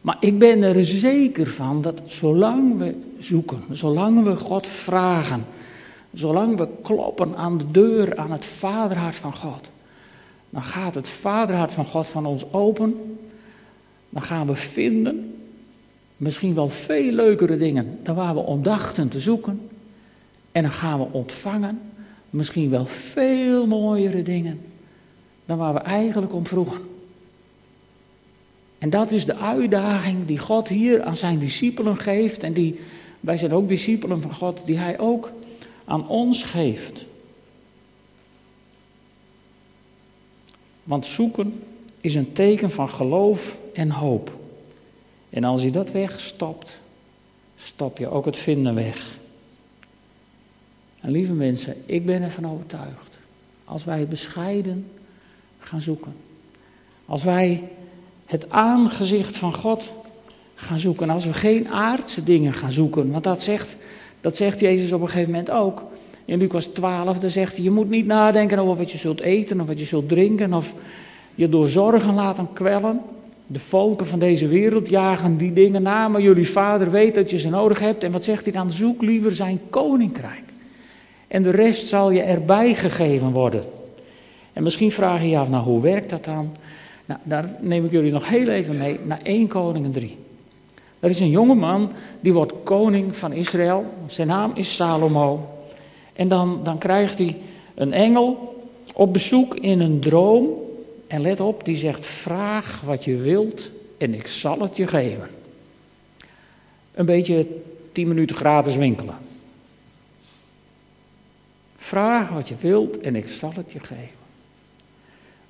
Maar 0.02 0.18
ik 0.20 0.40
ben 0.40 0.64
er 0.64 0.86
zeker 0.86 1.48
van 1.48 1.82
dat 1.82 2.02
zolang 2.08 2.78
we 2.78 2.96
zoeken, 3.20 3.64
zolang 3.72 4.24
we 4.24 4.36
God 4.36 4.68
vragen, 4.68 5.46
zolang 6.14 6.58
we 6.58 6.68
kloppen 6.82 7.36
aan 7.36 7.58
de 7.58 7.72
deur, 7.72 8.18
aan 8.18 8.32
het 8.32 8.46
vaderhart 8.46 9.16
van 9.16 9.34
God, 9.34 9.70
dan 10.50 10.64
gaat 10.64 10.96
het 10.96 11.10
vaderhart 11.10 11.72
van 11.72 11.86
God 11.86 12.08
van 12.08 12.26
ons 12.26 12.54
open. 12.54 13.18
Dan 14.10 14.22
gaan 14.22 14.48
we 14.48 14.56
vinden, 14.56 15.36
misschien 16.18 16.54
wel 16.54 16.70
veel 16.70 17.12
leukere 17.12 17.58
dingen 17.58 18.00
dan 18.04 18.16
waar 18.16 18.34
we 18.34 18.40
om 18.40 18.64
dachten 18.64 19.10
te 19.10 19.20
zoeken. 19.20 19.70
En 20.52 20.62
dan 20.62 20.72
gaan 20.72 21.00
we 21.00 21.06
ontvangen, 21.12 21.80
misschien 22.30 22.70
wel 22.70 22.86
veel 22.86 23.68
mooiere 23.68 24.22
dingen 24.22 24.62
dan 25.46 25.58
waar 25.58 25.74
we 25.74 25.80
eigenlijk 25.80 26.34
om 26.34 26.48
vroegen. 26.48 26.82
En 28.78 28.90
dat 28.90 29.12
is 29.12 29.26
de 29.26 29.36
uitdaging 29.36 30.26
die 30.26 30.38
God 30.38 30.68
hier 30.68 31.04
aan 31.04 31.16
zijn 31.16 31.40
discipelen 31.40 31.98
geeft. 31.98 32.44
En 32.44 32.54
die, 32.54 32.80
wij 33.20 33.38
zijn 33.38 33.54
ook 33.54 33.68
discipelen 33.68 34.22
van 34.22 34.34
God, 34.34 34.66
die 34.66 34.78
hij 34.78 35.00
ook 35.00 35.32
aan 35.86 36.08
ons 36.08 36.44
geeft. 36.44 37.06
Want 40.84 41.06
zoeken 41.06 41.64
is 42.02 42.16
een 42.16 42.34
teken 42.34 42.72
van 42.72 42.90
geloof 42.90 43.58
en 43.74 43.92
hoop. 43.92 44.32
En 45.30 45.44
als 45.44 45.64
je 45.64 45.72
dat 45.72 45.92
wegstopt, 45.92 46.80
stop 47.58 47.98
je 47.98 48.10
ook 48.10 48.26
het 48.26 48.38
vinden 48.38 48.76
weg. 48.76 49.18
En 51.02 51.12
lieve 51.12 51.34
mensen, 51.34 51.76
ik 51.86 52.06
ben 52.06 52.22
ervan 52.22 52.48
overtuigd. 52.52 53.18
Als 53.66 53.84
wij 53.84 54.08
bescheiden 54.08 54.86
gaan 55.60 55.82
zoeken. 55.82 56.14
Als 57.06 57.24
wij 57.24 57.64
het 58.26 58.50
aangezicht 58.50 59.38
van 59.38 59.54
God 59.54 59.92
gaan 60.56 60.80
zoeken. 60.80 61.10
Als 61.10 61.26
we 61.26 61.34
geen 61.34 61.68
aardse 61.68 62.24
dingen 62.24 62.54
gaan 62.54 62.72
zoeken. 62.72 63.12
Want 63.12 63.24
dat 63.24 63.44
zegt, 63.44 63.76
dat 64.22 64.38
zegt 64.38 64.60
Jezus 64.60 64.92
op 64.92 65.02
een 65.02 65.10
gegeven 65.10 65.32
moment 65.32 65.52
ook. 65.52 65.84
In 66.26 66.40
Lucas 66.40 66.66
12, 66.66 67.20
daar 67.20 67.30
zegt 67.30 67.56
hij, 67.56 67.64
je 67.64 67.72
moet 67.72 67.90
niet 67.90 68.06
nadenken 68.06 68.60
over 68.60 68.78
wat 68.78 68.92
je 68.92 68.98
zult 68.98 69.20
eten 69.20 69.62
of 69.62 69.68
wat 69.68 69.80
je 69.80 69.86
zult 69.86 70.10
drinken. 70.10 70.54
Of 70.54 70.74
je 71.36 71.50
door 71.50 71.68
zorgen 71.68 72.14
laten 72.14 72.54
kwellen. 72.54 73.02
De 73.48 73.60
volken 73.60 74.08
van 74.08 74.20
deze 74.20 74.48
wereld 74.48 74.90
jagen 74.90 75.38
die 75.38 75.54
dingen 75.54 75.82
na, 75.82 76.08
maar 76.08 76.22
jullie 76.22 76.50
vader 76.50 76.92
weet 76.92 77.16
dat 77.16 77.30
je 77.30 77.38
ze 77.38 77.50
nodig 77.50 77.80
hebt. 77.80 78.04
En 78.04 78.12
wat 78.12 78.24
zegt 78.24 78.44
hij 78.44 78.54
dan? 78.54 78.72
Zoek 78.72 79.02
liever 79.02 79.36
zijn 79.36 79.60
koninkrijk. 79.70 80.49
En 81.30 81.44
de 81.44 81.50
rest 81.50 81.88
zal 81.88 82.12
je 82.12 82.22
erbij 82.22 82.74
gegeven 82.76 83.32
worden. 83.32 83.64
En 84.54 84.64
misschien 84.64 84.92
vraag 84.92 85.22
je 85.22 85.30
je 85.30 85.38
af, 85.38 85.50
nou 85.50 85.64
hoe 85.64 85.82
werkt 85.82 86.10
dat 86.10 86.26
dan? 86.26 86.56
Nou, 87.06 87.20
daar 87.24 87.56
neem 87.60 87.86
ik 87.86 87.92
jullie 87.92 88.12
nog 88.12 88.30
heel 88.30 88.48
even 88.48 88.78
mee 88.78 89.00
naar 89.04 89.20
1 89.24 89.48
Koningen 89.48 89.92
3. 89.92 90.18
Er 91.00 91.10
is 91.10 91.20
een 91.20 91.30
jongeman 91.30 91.92
die 92.20 92.34
wordt 92.34 92.54
koning 92.64 93.16
van 93.16 93.34
Israël. 93.34 93.86
Zijn 94.08 94.28
naam 94.28 94.52
is 94.56 94.76
Salomo. 94.76 95.50
En 96.14 96.28
dan, 96.28 96.60
dan 96.64 96.78
krijgt 96.78 97.18
hij 97.18 97.38
een 97.76 97.94
engel 97.94 98.58
op 98.94 99.14
bezoek 99.14 99.56
in 99.56 99.80
een 99.80 100.00
droom. 100.00 100.48
En 101.08 101.22
let 101.22 101.40
op, 101.40 101.66
die 101.66 101.78
zegt: 101.78 102.06
Vraag 102.06 102.82
wat 102.86 103.04
je 103.04 103.16
wilt 103.16 103.72
en 103.98 104.14
ik 104.14 104.28
zal 104.28 104.60
het 104.60 104.78
je 104.78 104.88
geven. 104.88 105.30
Een 106.94 107.06
beetje 107.06 107.48
10 107.92 108.08
minuten 108.08 108.36
gratis 108.36 108.76
winkelen. 108.76 109.16
Vraag 111.82 112.30
wat 112.30 112.48
je 112.48 112.56
wilt 112.56 113.00
en 113.00 113.16
ik 113.16 113.28
zal 113.28 113.52
het 113.56 113.72
je 113.72 113.80
geven. 113.80 114.18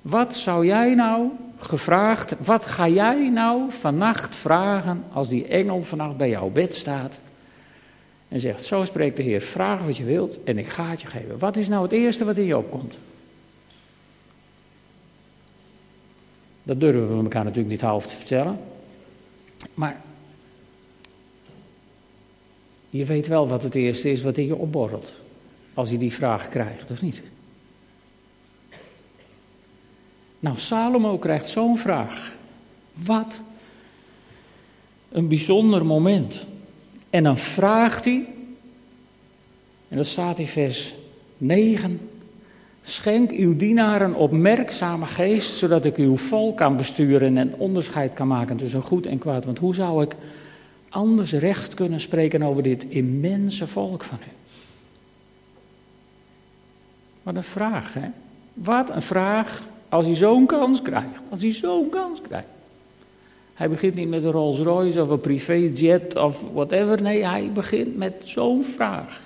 Wat 0.02 0.34
zou 0.34 0.66
jij 0.66 0.94
nou 0.94 1.28
gevraagd, 1.56 2.34
wat 2.44 2.66
ga 2.66 2.88
jij 2.88 3.28
nou 3.28 3.72
vannacht 3.72 4.36
vragen 4.36 5.04
als 5.12 5.28
die 5.28 5.46
engel 5.46 5.82
vannacht 5.82 6.16
bij 6.16 6.28
jouw 6.28 6.48
bed 6.48 6.74
staat 6.74 7.18
en 8.28 8.40
zegt, 8.40 8.64
zo 8.64 8.84
spreekt 8.84 9.16
de 9.16 9.22
Heer, 9.22 9.40
vraag 9.40 9.82
wat 9.82 9.96
je 9.96 10.04
wilt 10.04 10.44
en 10.44 10.58
ik 10.58 10.66
ga 10.66 10.86
het 10.86 11.00
je 11.00 11.06
geven. 11.06 11.38
Wat 11.38 11.56
is 11.56 11.68
nou 11.68 11.82
het 11.82 11.92
eerste 11.92 12.24
wat 12.24 12.36
in 12.36 12.44
je 12.44 12.56
opkomt? 12.56 12.98
Dat 16.62 16.80
durven 16.80 17.16
we 17.16 17.22
elkaar 17.22 17.44
natuurlijk 17.44 17.70
niet 17.70 17.80
half 17.80 18.06
te 18.06 18.16
vertellen. 18.16 18.58
Maar 19.74 20.00
je 22.90 23.04
weet 23.04 23.26
wel 23.26 23.48
wat 23.48 23.62
het 23.62 23.74
eerste 23.74 24.10
is 24.10 24.22
wat 24.22 24.36
in 24.36 24.46
je 24.46 24.56
opborrelt. 24.56 25.19
Als 25.80 25.90
je 25.90 25.96
die 25.96 26.12
vraag 26.12 26.48
krijgt, 26.48 26.90
of 26.90 27.02
niet? 27.02 27.22
Nou, 30.40 30.56
Salomo 30.58 31.18
krijgt 31.18 31.48
zo'n 31.48 31.78
vraag. 31.78 32.32
Wat 33.04 33.40
een 35.08 35.28
bijzonder 35.28 35.86
moment. 35.86 36.46
En 37.10 37.22
dan 37.22 37.38
vraagt 37.38 38.04
hij, 38.04 38.26
en 39.88 39.96
dat 39.96 40.06
staat 40.06 40.38
in 40.38 40.46
vers 40.46 40.94
9. 41.38 42.00
Schenk 42.82 43.30
uw 43.30 43.56
dienaren 43.56 44.14
opmerkzame 44.14 45.06
geest, 45.06 45.56
zodat 45.56 45.84
ik 45.84 45.96
uw 45.96 46.16
volk 46.16 46.56
kan 46.56 46.76
besturen 46.76 47.36
en 47.36 47.54
onderscheid 47.54 48.12
kan 48.12 48.28
maken 48.28 48.56
tussen 48.56 48.82
goed 48.82 49.06
en 49.06 49.18
kwaad. 49.18 49.44
Want 49.44 49.58
hoe 49.58 49.74
zou 49.74 50.02
ik 50.02 50.16
anders 50.88 51.32
recht 51.32 51.74
kunnen 51.74 52.00
spreken 52.00 52.42
over 52.42 52.62
dit 52.62 52.84
immense 52.88 53.66
volk 53.66 54.04
van 54.04 54.18
u? 54.18 54.39
Wat 57.22 57.34
een 57.34 57.42
vraag, 57.42 57.94
hè? 57.94 58.08
Wat 58.54 58.90
een 58.90 59.02
vraag 59.02 59.60
als 59.88 60.06
hij 60.06 60.14
zo'n 60.14 60.46
kans 60.46 60.82
krijgt. 60.82 61.20
Als 61.30 61.42
hij 61.42 61.52
zo'n 61.52 61.88
kans 61.88 62.20
krijgt. 62.20 62.46
Hij 63.54 63.68
begint 63.68 63.94
niet 63.94 64.08
met 64.08 64.24
een 64.24 64.30
Rolls 64.30 64.58
Royce 64.58 65.02
of 65.02 65.08
een 65.08 65.20
privéjet 65.20 66.16
of 66.16 66.44
whatever. 66.52 67.02
Nee, 67.02 67.26
hij 67.26 67.50
begint 67.52 67.96
met 67.96 68.14
zo'n 68.24 68.62
vraag. 68.62 69.20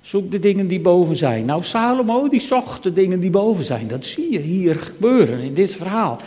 Zoek 0.00 0.30
de 0.30 0.38
dingen 0.38 0.68
die 0.68 0.80
boven 0.80 1.16
zijn. 1.16 1.44
Nou, 1.44 1.62
Salomo 1.62 2.28
die 2.28 2.40
zocht 2.40 2.82
de 2.82 2.92
dingen 2.92 3.20
die 3.20 3.30
boven 3.30 3.64
zijn. 3.64 3.88
Dat 3.88 4.04
zie 4.04 4.32
je 4.32 4.38
hier 4.38 4.74
gebeuren 4.74 5.38
in 5.38 5.54
dit 5.54 5.70
verhaal. 5.70 6.20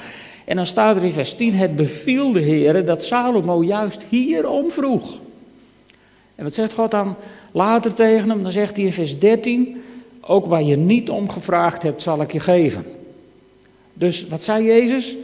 En 0.46 0.56
dan 0.56 0.65
staat 0.65 0.96
er 0.96 1.04
in 1.04 1.12
vers 1.12 1.36
10: 1.36 1.54
Het 1.54 1.76
beviel 1.76 2.32
de 2.32 2.39
Heer 2.39 2.86
dat 2.86 3.04
Salomo 3.04 3.63
juist 3.63 4.04
hierom 4.10 4.72
vroeg. 4.72 5.20
En 6.36 6.44
wat 6.44 6.54
zegt 6.54 6.74
God 6.74 6.91
dan 6.91 7.15
later 7.56 7.94
tegen 7.94 8.30
hem? 8.30 8.44
Dan 8.44 8.52
zegt 8.52 8.76
hij 8.76 8.86
in 8.86 8.91
vers 8.91 9.20
13: 9.20 9.82
ook 10.22 10.46
waar 10.46 10.63
je 10.63 10.76
niet 10.76 11.10
om 11.10 11.30
gevraagd 11.30 11.84
hebt, 11.84 12.02
zal 12.02 12.22
ik 12.22 12.32
je 12.32 12.39
geven. 12.39 12.86
Dus 13.94 14.28
wat 14.28 14.44
zei 14.44 14.65
Jezus? 14.65 15.15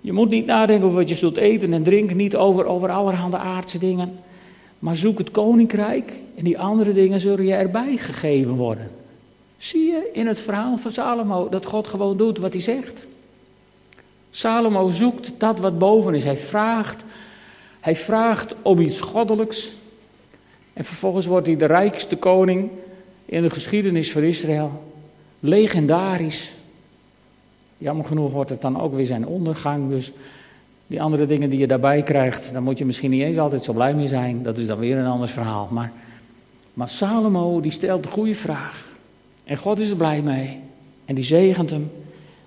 Je 0.00 0.12
moet 0.12 0.30
niet 0.30 0.46
nadenken 0.46 0.84
over 0.84 0.98
wat 0.98 1.08
je 1.08 1.14
zult 1.14 1.36
eten 1.36 1.72
en 1.72 1.82
drinken, 1.82 2.16
niet 2.16 2.36
over, 2.36 2.64
over 2.64 2.90
allerhande 2.90 3.36
aardse 3.36 3.78
dingen. 3.78 4.18
Maar 4.78 4.96
zoek 4.96 5.18
het 5.18 5.30
koninkrijk 5.30 6.12
en 6.34 6.44
die 6.44 6.58
andere 6.58 6.92
dingen 6.92 7.20
zullen 7.20 7.44
je 7.44 7.54
erbij 7.54 7.96
gegeven 7.96 8.54
worden. 8.54 8.90
Zie 9.56 9.86
je 9.86 10.10
in 10.12 10.26
het 10.26 10.38
verhaal 10.38 10.76
van 10.76 10.92
Salomo 10.92 11.48
dat 11.48 11.66
God 11.66 11.86
gewoon 11.86 12.16
doet 12.16 12.38
wat 12.38 12.52
hij 12.52 12.62
zegt? 12.62 13.06
Salomo 14.30 14.90
zoekt 14.90 15.32
dat 15.38 15.58
wat 15.58 15.78
boven 15.78 16.14
is. 16.14 16.24
Hij 16.24 16.36
vraagt, 16.36 17.04
hij 17.80 17.96
vraagt 17.96 18.54
om 18.62 18.78
iets 18.78 19.00
goddelijks. 19.00 19.72
En 20.78 20.84
vervolgens 20.84 21.26
wordt 21.26 21.46
hij 21.46 21.56
de 21.56 21.66
rijkste 21.66 22.16
koning 22.16 22.70
in 23.24 23.42
de 23.42 23.50
geschiedenis 23.50 24.12
van 24.12 24.22
Israël. 24.22 24.82
Legendarisch. 25.40 26.54
Jammer 27.78 28.04
genoeg 28.04 28.32
wordt 28.32 28.50
het 28.50 28.60
dan 28.60 28.80
ook 28.80 28.94
weer 28.94 29.06
zijn 29.06 29.26
ondergang. 29.26 29.88
Dus 29.88 30.12
die 30.86 31.02
andere 31.02 31.26
dingen 31.26 31.50
die 31.50 31.58
je 31.58 31.66
daarbij 31.66 32.02
krijgt, 32.02 32.52
daar 32.52 32.62
moet 32.62 32.78
je 32.78 32.84
misschien 32.84 33.10
niet 33.10 33.22
eens 33.22 33.38
altijd 33.38 33.64
zo 33.64 33.72
blij 33.72 33.94
mee 33.94 34.06
zijn. 34.06 34.42
Dat 34.42 34.58
is 34.58 34.66
dan 34.66 34.78
weer 34.78 34.96
een 34.96 35.06
ander 35.06 35.28
verhaal. 35.28 35.68
Maar, 35.70 35.92
maar 36.74 36.88
Salomo 36.88 37.60
die 37.60 37.72
stelt 37.72 38.02
de 38.02 38.10
goede 38.10 38.34
vraag. 38.34 38.96
En 39.44 39.56
God 39.56 39.78
is 39.78 39.90
er 39.90 39.96
blij 39.96 40.22
mee. 40.22 40.58
En 41.04 41.14
die 41.14 41.24
zegent 41.24 41.70
hem 41.70 41.90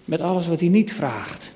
met 0.05 0.21
alles 0.21 0.47
wat 0.47 0.59
hij 0.59 0.69
niet 0.69 0.93
vraagt. 0.93 1.51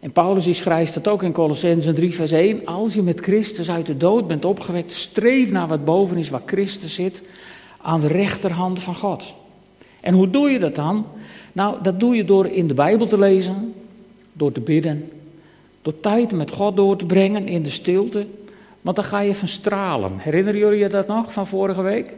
En 0.00 0.12
Paulus 0.12 0.58
schrijft 0.58 0.94
dat 0.94 1.08
ook 1.08 1.22
in 1.22 1.32
Colossensen 1.32 1.94
3 1.94 2.14
vers 2.14 2.32
1. 2.32 2.66
Als 2.66 2.94
je 2.94 3.02
met 3.02 3.20
Christus 3.20 3.70
uit 3.70 3.86
de 3.86 3.96
dood 3.96 4.26
bent 4.26 4.44
opgewekt, 4.44 4.92
streef 4.92 5.50
naar 5.50 5.66
wat 5.66 5.84
boven 5.84 6.16
is 6.16 6.30
waar 6.30 6.42
Christus 6.46 6.94
zit, 6.94 7.22
aan 7.80 8.00
de 8.00 8.06
rechterhand 8.06 8.80
van 8.80 8.94
God. 8.94 9.34
En 10.00 10.14
hoe 10.14 10.30
doe 10.30 10.50
je 10.50 10.58
dat 10.58 10.74
dan? 10.74 11.06
Nou, 11.52 11.76
dat 11.82 12.00
doe 12.00 12.16
je 12.16 12.24
door 12.24 12.46
in 12.46 12.68
de 12.68 12.74
Bijbel 12.74 13.06
te 13.06 13.18
lezen, 13.18 13.74
door 14.32 14.52
te 14.52 14.60
bidden, 14.60 15.10
door 15.82 16.00
tijd 16.00 16.32
met 16.32 16.50
God 16.50 16.76
door 16.76 16.96
te 16.96 17.06
brengen 17.06 17.48
in 17.48 17.62
de 17.62 17.70
stilte, 17.70 18.26
want 18.80 18.96
dan 18.96 19.04
ga 19.04 19.20
je 19.20 19.34
van 19.34 19.48
stralen. 19.48 20.18
Herinneren 20.18 20.60
jullie 20.60 20.78
je 20.78 20.88
dat 20.88 21.06
nog 21.06 21.32
van 21.32 21.46
vorige 21.46 21.82
week? 21.82 22.12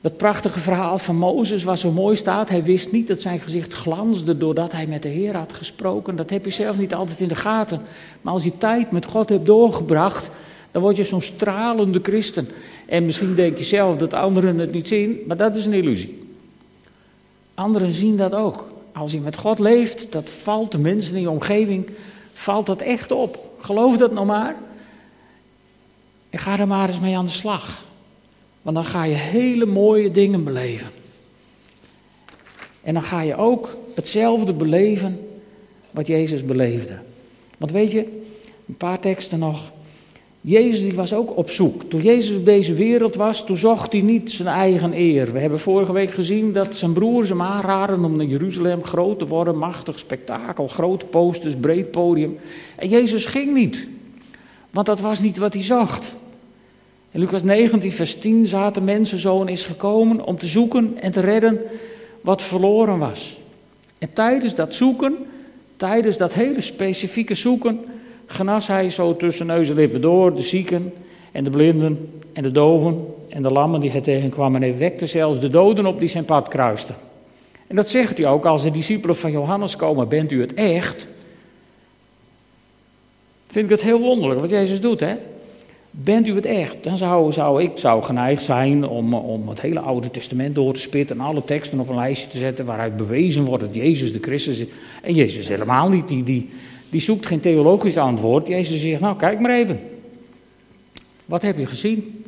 Dat 0.00 0.16
prachtige 0.16 0.60
verhaal 0.60 0.98
van 0.98 1.16
Mozes, 1.16 1.64
waar 1.64 1.78
zo 1.78 1.90
mooi 1.90 2.16
staat, 2.16 2.48
hij 2.48 2.62
wist 2.62 2.92
niet 2.92 3.08
dat 3.08 3.20
zijn 3.20 3.40
gezicht 3.40 3.72
glansde 3.72 4.38
doordat 4.38 4.72
hij 4.72 4.86
met 4.86 5.02
de 5.02 5.08
Heer 5.08 5.36
had 5.36 5.52
gesproken. 5.52 6.16
Dat 6.16 6.30
heb 6.30 6.44
je 6.44 6.50
zelf 6.50 6.78
niet 6.78 6.94
altijd 6.94 7.20
in 7.20 7.28
de 7.28 7.34
gaten. 7.34 7.80
Maar 8.20 8.32
als 8.32 8.44
je 8.44 8.58
tijd 8.58 8.90
met 8.90 9.06
God 9.06 9.28
hebt 9.28 9.46
doorgebracht, 9.46 10.30
dan 10.70 10.82
word 10.82 10.96
je 10.96 11.04
zo'n 11.04 11.22
stralende 11.22 12.00
christen. 12.02 12.48
En 12.86 13.04
misschien 13.04 13.34
denk 13.34 13.58
je 13.58 13.64
zelf 13.64 13.96
dat 13.96 14.14
anderen 14.14 14.58
het 14.58 14.72
niet 14.72 14.88
zien, 14.88 15.18
maar 15.26 15.36
dat 15.36 15.56
is 15.56 15.66
een 15.66 15.72
illusie. 15.72 16.24
Anderen 17.54 17.92
zien 17.92 18.16
dat 18.16 18.34
ook. 18.34 18.68
Als 18.92 19.12
je 19.12 19.20
met 19.20 19.36
God 19.36 19.58
leeft, 19.58 20.12
dat 20.12 20.30
valt 20.30 20.72
de 20.72 20.78
mensen 20.78 21.14
in 21.14 21.20
je 21.20 21.30
omgeving, 21.30 21.90
valt 22.32 22.66
dat 22.66 22.80
echt 22.80 23.10
op. 23.10 23.38
Geloof 23.58 23.96
dat 23.96 24.12
nou 24.12 24.26
maar. 24.26 24.56
En 26.30 26.38
ga 26.38 26.58
er 26.58 26.66
maar 26.66 26.88
eens 26.88 27.00
mee 27.00 27.16
aan 27.16 27.24
de 27.24 27.30
slag. 27.30 27.84
Want 28.66 28.78
dan 28.78 28.86
ga 28.86 29.04
je 29.04 29.14
hele 29.14 29.66
mooie 29.66 30.10
dingen 30.10 30.44
beleven. 30.44 30.90
En 32.82 32.94
dan 32.94 33.02
ga 33.02 33.20
je 33.20 33.36
ook 33.36 33.76
hetzelfde 33.94 34.52
beleven 34.52 35.28
wat 35.90 36.06
Jezus 36.06 36.44
beleefde. 36.44 36.98
Want 37.58 37.72
weet 37.72 37.90
je, 37.90 37.98
een 38.68 38.76
paar 38.76 39.00
teksten 39.00 39.38
nog. 39.38 39.72
Jezus 40.40 40.80
die 40.80 40.94
was 40.94 41.12
ook 41.12 41.36
op 41.36 41.50
zoek. 41.50 41.82
Toen 41.82 42.02
Jezus 42.02 42.36
op 42.36 42.44
deze 42.44 42.74
wereld 42.74 43.14
was, 43.14 43.44
toen 43.44 43.56
zocht 43.56 43.92
hij 43.92 44.00
niet 44.00 44.30
zijn 44.30 44.48
eigen 44.48 44.92
eer. 44.92 45.32
We 45.32 45.38
hebben 45.38 45.60
vorige 45.60 45.92
week 45.92 46.10
gezien 46.10 46.52
dat 46.52 46.74
zijn 46.74 46.92
broers 46.92 47.28
hem 47.28 47.42
aanraden 47.42 48.04
om 48.04 48.16
naar 48.16 48.26
Jeruzalem 48.26 48.82
groot 48.82 49.18
te 49.18 49.26
worden. 49.26 49.58
Machtig 49.58 49.98
spektakel, 49.98 50.68
grote 50.68 51.06
posters, 51.06 51.56
breed 51.56 51.90
podium. 51.90 52.38
En 52.76 52.88
Jezus 52.88 53.26
ging 53.26 53.54
niet. 53.54 53.86
Want 54.70 54.86
dat 54.86 55.00
was 55.00 55.20
niet 55.20 55.36
wat 55.36 55.54
hij 55.54 55.62
zocht. 55.62 56.14
In 57.16 57.22
Lucas 57.22 57.42
19, 57.42 57.92
vers 57.92 58.18
10 58.18 58.46
zaten 58.46 58.84
mensenzoon 58.84 59.48
is 59.48 59.66
gekomen 59.66 60.24
om 60.24 60.38
te 60.38 60.46
zoeken 60.46 60.96
en 61.00 61.10
te 61.10 61.20
redden 61.20 61.60
wat 62.20 62.42
verloren 62.42 62.98
was. 62.98 63.38
En 63.98 64.12
tijdens 64.12 64.54
dat 64.54 64.74
zoeken, 64.74 65.16
tijdens 65.76 66.16
dat 66.16 66.34
hele 66.34 66.60
specifieke 66.60 67.34
zoeken, 67.34 67.84
genas 68.26 68.66
hij 68.66 68.90
zo 68.90 69.16
tussen 69.16 69.46
neus 69.46 69.68
en 69.68 69.74
lippen 69.74 70.00
door 70.00 70.34
de 70.34 70.42
zieken 70.42 70.92
en 71.32 71.44
de 71.44 71.50
blinden 71.50 72.20
en 72.32 72.42
de 72.42 72.52
doven 72.52 73.06
en 73.28 73.42
de 73.42 73.50
lammen 73.50 73.80
die 73.80 73.90
hij 73.90 74.00
tegenkwam. 74.00 74.54
En 74.54 74.62
hij 74.62 74.76
wekte 74.76 75.06
zelfs 75.06 75.40
de 75.40 75.50
doden 75.50 75.86
op 75.86 75.98
die 75.98 76.08
zijn 76.08 76.24
pad 76.24 76.48
kruisten. 76.48 76.94
En 77.66 77.76
dat 77.76 77.88
zegt 77.88 78.18
hij 78.18 78.26
ook 78.26 78.46
als 78.46 78.62
de 78.62 78.70
discipelen 78.70 79.16
van 79.16 79.30
Johannes 79.30 79.76
komen, 79.76 80.08
bent 80.08 80.32
u 80.32 80.40
het 80.40 80.54
echt? 80.54 81.06
Vind 83.46 83.64
ik 83.64 83.70
het 83.70 83.82
heel 83.82 84.00
wonderlijk 84.00 84.40
wat 84.40 84.50
Jezus 84.50 84.80
doet, 84.80 85.00
hè? 85.00 85.14
Bent 86.02 86.26
u 86.26 86.34
het 86.34 86.46
echt? 86.46 86.84
Dan 86.84 86.96
zou, 86.96 87.32
zou 87.32 87.62
ik 87.62 87.70
zou 87.74 88.02
geneigd 88.02 88.44
zijn 88.44 88.88
om, 88.88 89.14
om 89.14 89.48
het 89.48 89.60
hele 89.60 89.80
Oude 89.80 90.10
Testament 90.10 90.54
door 90.54 90.74
te 90.74 90.80
spitten 90.80 91.18
en 91.18 91.24
alle 91.24 91.44
teksten 91.44 91.80
op 91.80 91.88
een 91.88 91.94
lijstje 91.94 92.28
te 92.28 92.38
zetten 92.38 92.64
waaruit 92.64 92.96
bewezen 92.96 93.44
wordt 93.44 93.62
dat 93.62 93.74
Jezus 93.74 94.12
de 94.12 94.18
Christus 94.20 94.58
is. 94.58 94.66
En 95.02 95.14
Jezus 95.14 95.48
helemaal 95.48 95.88
niet, 95.88 96.08
die, 96.08 96.22
die, 96.22 96.50
die 96.90 97.00
zoekt 97.00 97.26
geen 97.26 97.40
theologisch 97.40 97.96
antwoord. 97.96 98.48
Jezus 98.48 98.80
zegt, 98.80 99.00
nou 99.00 99.16
kijk 99.16 99.40
maar 99.40 99.50
even. 99.50 99.80
Wat 101.24 101.42
heb 101.42 101.58
je 101.58 101.66
gezien? 101.66 102.24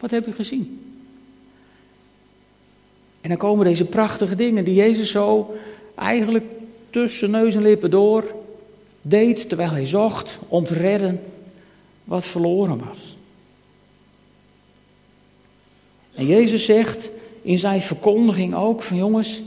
Wat 0.00 0.10
heb 0.10 0.26
je 0.26 0.32
gezien? 0.32 0.80
En 3.20 3.28
dan 3.28 3.38
komen 3.38 3.64
deze 3.64 3.84
prachtige 3.84 4.34
dingen 4.34 4.64
die 4.64 4.74
Jezus 4.74 5.10
zo 5.10 5.54
eigenlijk 5.94 6.44
tussen 6.90 7.30
neus 7.30 7.54
en 7.54 7.62
lippen 7.62 7.90
door 7.90 8.34
deed 9.02 9.48
terwijl 9.48 9.70
hij 9.70 9.86
zocht 9.86 10.38
om 10.48 10.64
te 10.64 10.74
redden 10.74 11.20
wat 12.10 12.24
verloren 12.24 12.78
was. 12.78 13.16
En 16.14 16.26
Jezus 16.26 16.64
zegt 16.64 17.10
in 17.42 17.58
zijn 17.58 17.80
verkondiging 17.80 18.54
ook 18.54 18.82
van 18.82 18.96
jongens, 18.96 19.42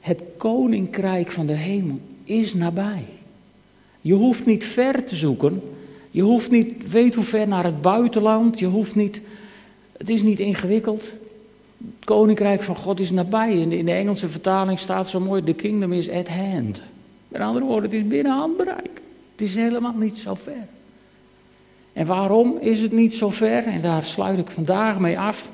het 0.00 0.22
koninkrijk 0.36 1.30
van 1.30 1.46
de 1.46 1.52
hemel 1.52 1.98
is 2.24 2.54
nabij. 2.54 3.04
Je 4.00 4.14
hoeft 4.14 4.46
niet 4.46 4.64
ver 4.64 5.04
te 5.04 5.16
zoeken. 5.16 5.62
Je 6.10 6.22
hoeft 6.22 6.50
niet, 6.50 6.90
weet 6.90 7.14
hoe 7.14 7.24
ver 7.24 7.48
naar 7.48 7.64
het 7.64 7.82
buitenland. 7.82 8.58
Je 8.58 8.66
hoeft 8.66 8.94
niet, 8.94 9.20
het 9.96 10.10
is 10.10 10.22
niet 10.22 10.40
ingewikkeld. 10.40 11.02
Het 11.02 12.04
koninkrijk 12.04 12.62
van 12.62 12.76
God 12.76 13.00
is 13.00 13.10
nabij. 13.10 13.52
In 13.52 13.86
de, 13.86 13.92
Engelse 13.92 14.28
vertaling 14.28 14.78
staat 14.78 15.08
zo 15.08 15.20
mooi: 15.20 15.44
The 15.44 15.54
kingdom 15.54 15.92
is 15.92 16.10
at 16.10 16.28
hand. 16.28 16.82
Met 17.28 17.40
andere 17.40 17.64
woorden, 17.64 17.90
het 17.90 18.00
is 18.00 18.06
binnen 18.06 18.32
handbereik. 18.32 19.00
Het 19.32 19.40
is 19.40 19.54
helemaal 19.54 19.96
niet 19.96 20.16
zo 20.16 20.34
ver. 20.34 20.66
En 21.98 22.06
waarom 22.06 22.58
is 22.60 22.82
het 22.82 22.92
niet 22.92 23.14
zo 23.14 23.30
ver? 23.30 23.66
En 23.66 23.80
daar 23.80 24.04
sluit 24.04 24.38
ik 24.38 24.50
vandaag 24.50 24.98
mee 24.98 25.18
af. 25.18 25.50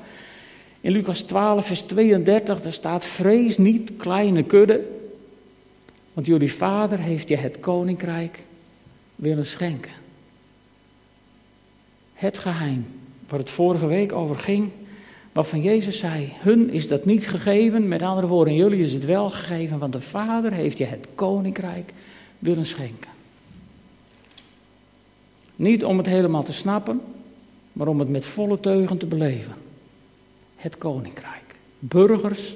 In 0.81 0.91
Lucas 0.91 1.21
12, 1.21 1.65
vers 1.65 1.81
32, 1.81 2.61
daar 2.61 2.73
staat: 2.73 3.05
Vrees 3.05 3.57
niet, 3.57 3.91
kleine 3.97 4.43
kudde, 4.43 4.87
want 6.13 6.27
jullie 6.27 6.53
vader 6.53 6.99
heeft 6.99 7.27
je 7.27 7.35
het 7.35 7.59
koninkrijk 7.59 8.39
willen 9.15 9.45
schenken. 9.45 9.91
Het 12.13 12.37
geheim, 12.37 12.85
waar 13.29 13.39
het 13.39 13.49
vorige 13.49 13.87
week 13.87 14.11
over 14.11 14.35
ging, 14.35 14.69
waarvan 15.31 15.61
Jezus 15.61 15.99
zei: 15.99 16.33
Hun 16.39 16.69
is 16.69 16.87
dat 16.87 17.05
niet 17.05 17.27
gegeven, 17.27 17.87
met 17.87 18.01
andere 18.01 18.27
woorden, 18.27 18.55
jullie 18.55 18.83
is 18.83 18.93
het 18.93 19.05
wel 19.05 19.29
gegeven, 19.29 19.79
want 19.79 19.93
de 19.93 20.01
vader 20.01 20.53
heeft 20.53 20.77
je 20.77 20.85
het 20.85 21.07
koninkrijk 21.15 21.91
willen 22.39 22.65
schenken. 22.65 23.14
Niet 25.55 25.83
om 25.83 25.97
het 25.97 26.05
helemaal 26.05 26.43
te 26.43 26.53
snappen, 26.53 27.01
maar 27.73 27.87
om 27.87 27.99
het 27.99 28.09
met 28.09 28.25
volle 28.25 28.59
teugen 28.59 28.97
te 28.97 29.05
beleven. 29.05 29.53
Het 30.55 30.77
koninkrijk. 30.77 31.55
Burgers 31.79 32.55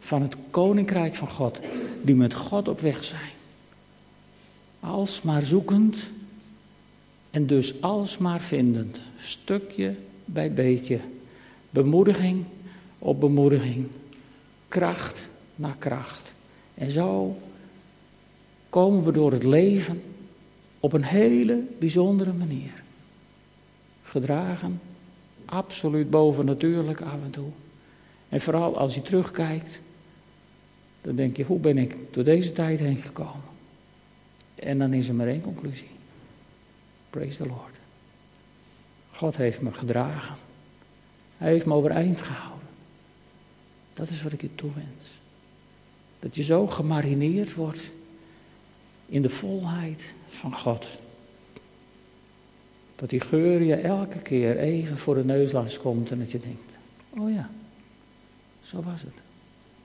van 0.00 0.22
het 0.22 0.36
koninkrijk 0.50 1.14
van 1.14 1.28
God, 1.28 1.60
die 2.02 2.14
met 2.14 2.34
God 2.34 2.68
op 2.68 2.80
weg 2.80 3.04
zijn. 3.04 3.30
Alsmaar 4.80 5.44
zoekend 5.44 5.96
en 7.30 7.46
dus 7.46 7.82
alsmaar 7.82 8.40
vindend, 8.40 9.00
stukje 9.18 9.94
bij 10.24 10.52
beetje, 10.52 11.00
bemoediging 11.70 12.44
op 12.98 13.20
bemoediging, 13.20 13.86
kracht 14.68 15.28
na 15.54 15.76
kracht. 15.78 16.32
En 16.74 16.90
zo 16.90 17.38
komen 18.68 19.04
we 19.04 19.12
door 19.12 19.32
het 19.32 19.42
leven 19.42 20.02
op 20.80 20.92
een 20.92 21.04
hele 21.04 21.62
bijzondere 21.78 22.32
manier. 22.32 22.82
Gedragen, 24.02 24.80
absoluut 25.44 26.10
bovennatuurlijk 26.10 27.00
af 27.00 27.22
en 27.24 27.30
toe. 27.30 27.48
En 28.28 28.40
vooral 28.40 28.78
als 28.78 28.94
je 28.94 29.02
terugkijkt, 29.02 29.80
dan 31.02 31.16
denk 31.16 31.36
je, 31.36 31.44
hoe 31.44 31.58
ben 31.58 31.78
ik 31.78 31.96
door 32.10 32.24
deze 32.24 32.52
tijd 32.52 32.78
heen 32.78 32.96
gekomen? 32.96 33.48
En 34.54 34.78
dan 34.78 34.92
is 34.92 35.08
er 35.08 35.14
maar 35.14 35.26
één 35.26 35.40
conclusie. 35.40 35.90
Praise 37.10 37.36
the 37.42 37.46
Lord. 37.48 37.74
God 39.10 39.36
heeft 39.36 39.60
me 39.60 39.72
gedragen. 39.72 40.36
Hij 41.38 41.50
heeft 41.50 41.66
me 41.66 41.74
overeind 41.74 42.20
gehouden. 42.20 42.68
Dat 43.94 44.08
is 44.08 44.22
wat 44.22 44.32
ik 44.32 44.40
je 44.40 44.54
toewens. 44.54 45.04
Dat 46.18 46.34
je 46.34 46.42
zo 46.42 46.66
gemarineerd 46.66 47.54
wordt 47.54 47.90
in 49.06 49.22
de 49.22 49.28
volheid 49.28 50.02
van 50.30 50.58
God. 50.58 50.86
Dat 52.96 53.10
die 53.10 53.20
geur 53.20 53.62
je 53.62 53.74
elke 53.74 54.18
keer 54.18 54.56
even 54.58 54.98
voor 54.98 55.14
de 55.14 55.24
neus 55.24 55.52
langs 55.52 55.78
komt 55.78 56.10
en 56.10 56.18
dat 56.18 56.30
je 56.30 56.38
denkt, 56.38 56.78
oh 57.10 57.30
ja, 57.30 57.50
zo 58.62 58.82
was 58.82 59.02
het. 59.02 59.29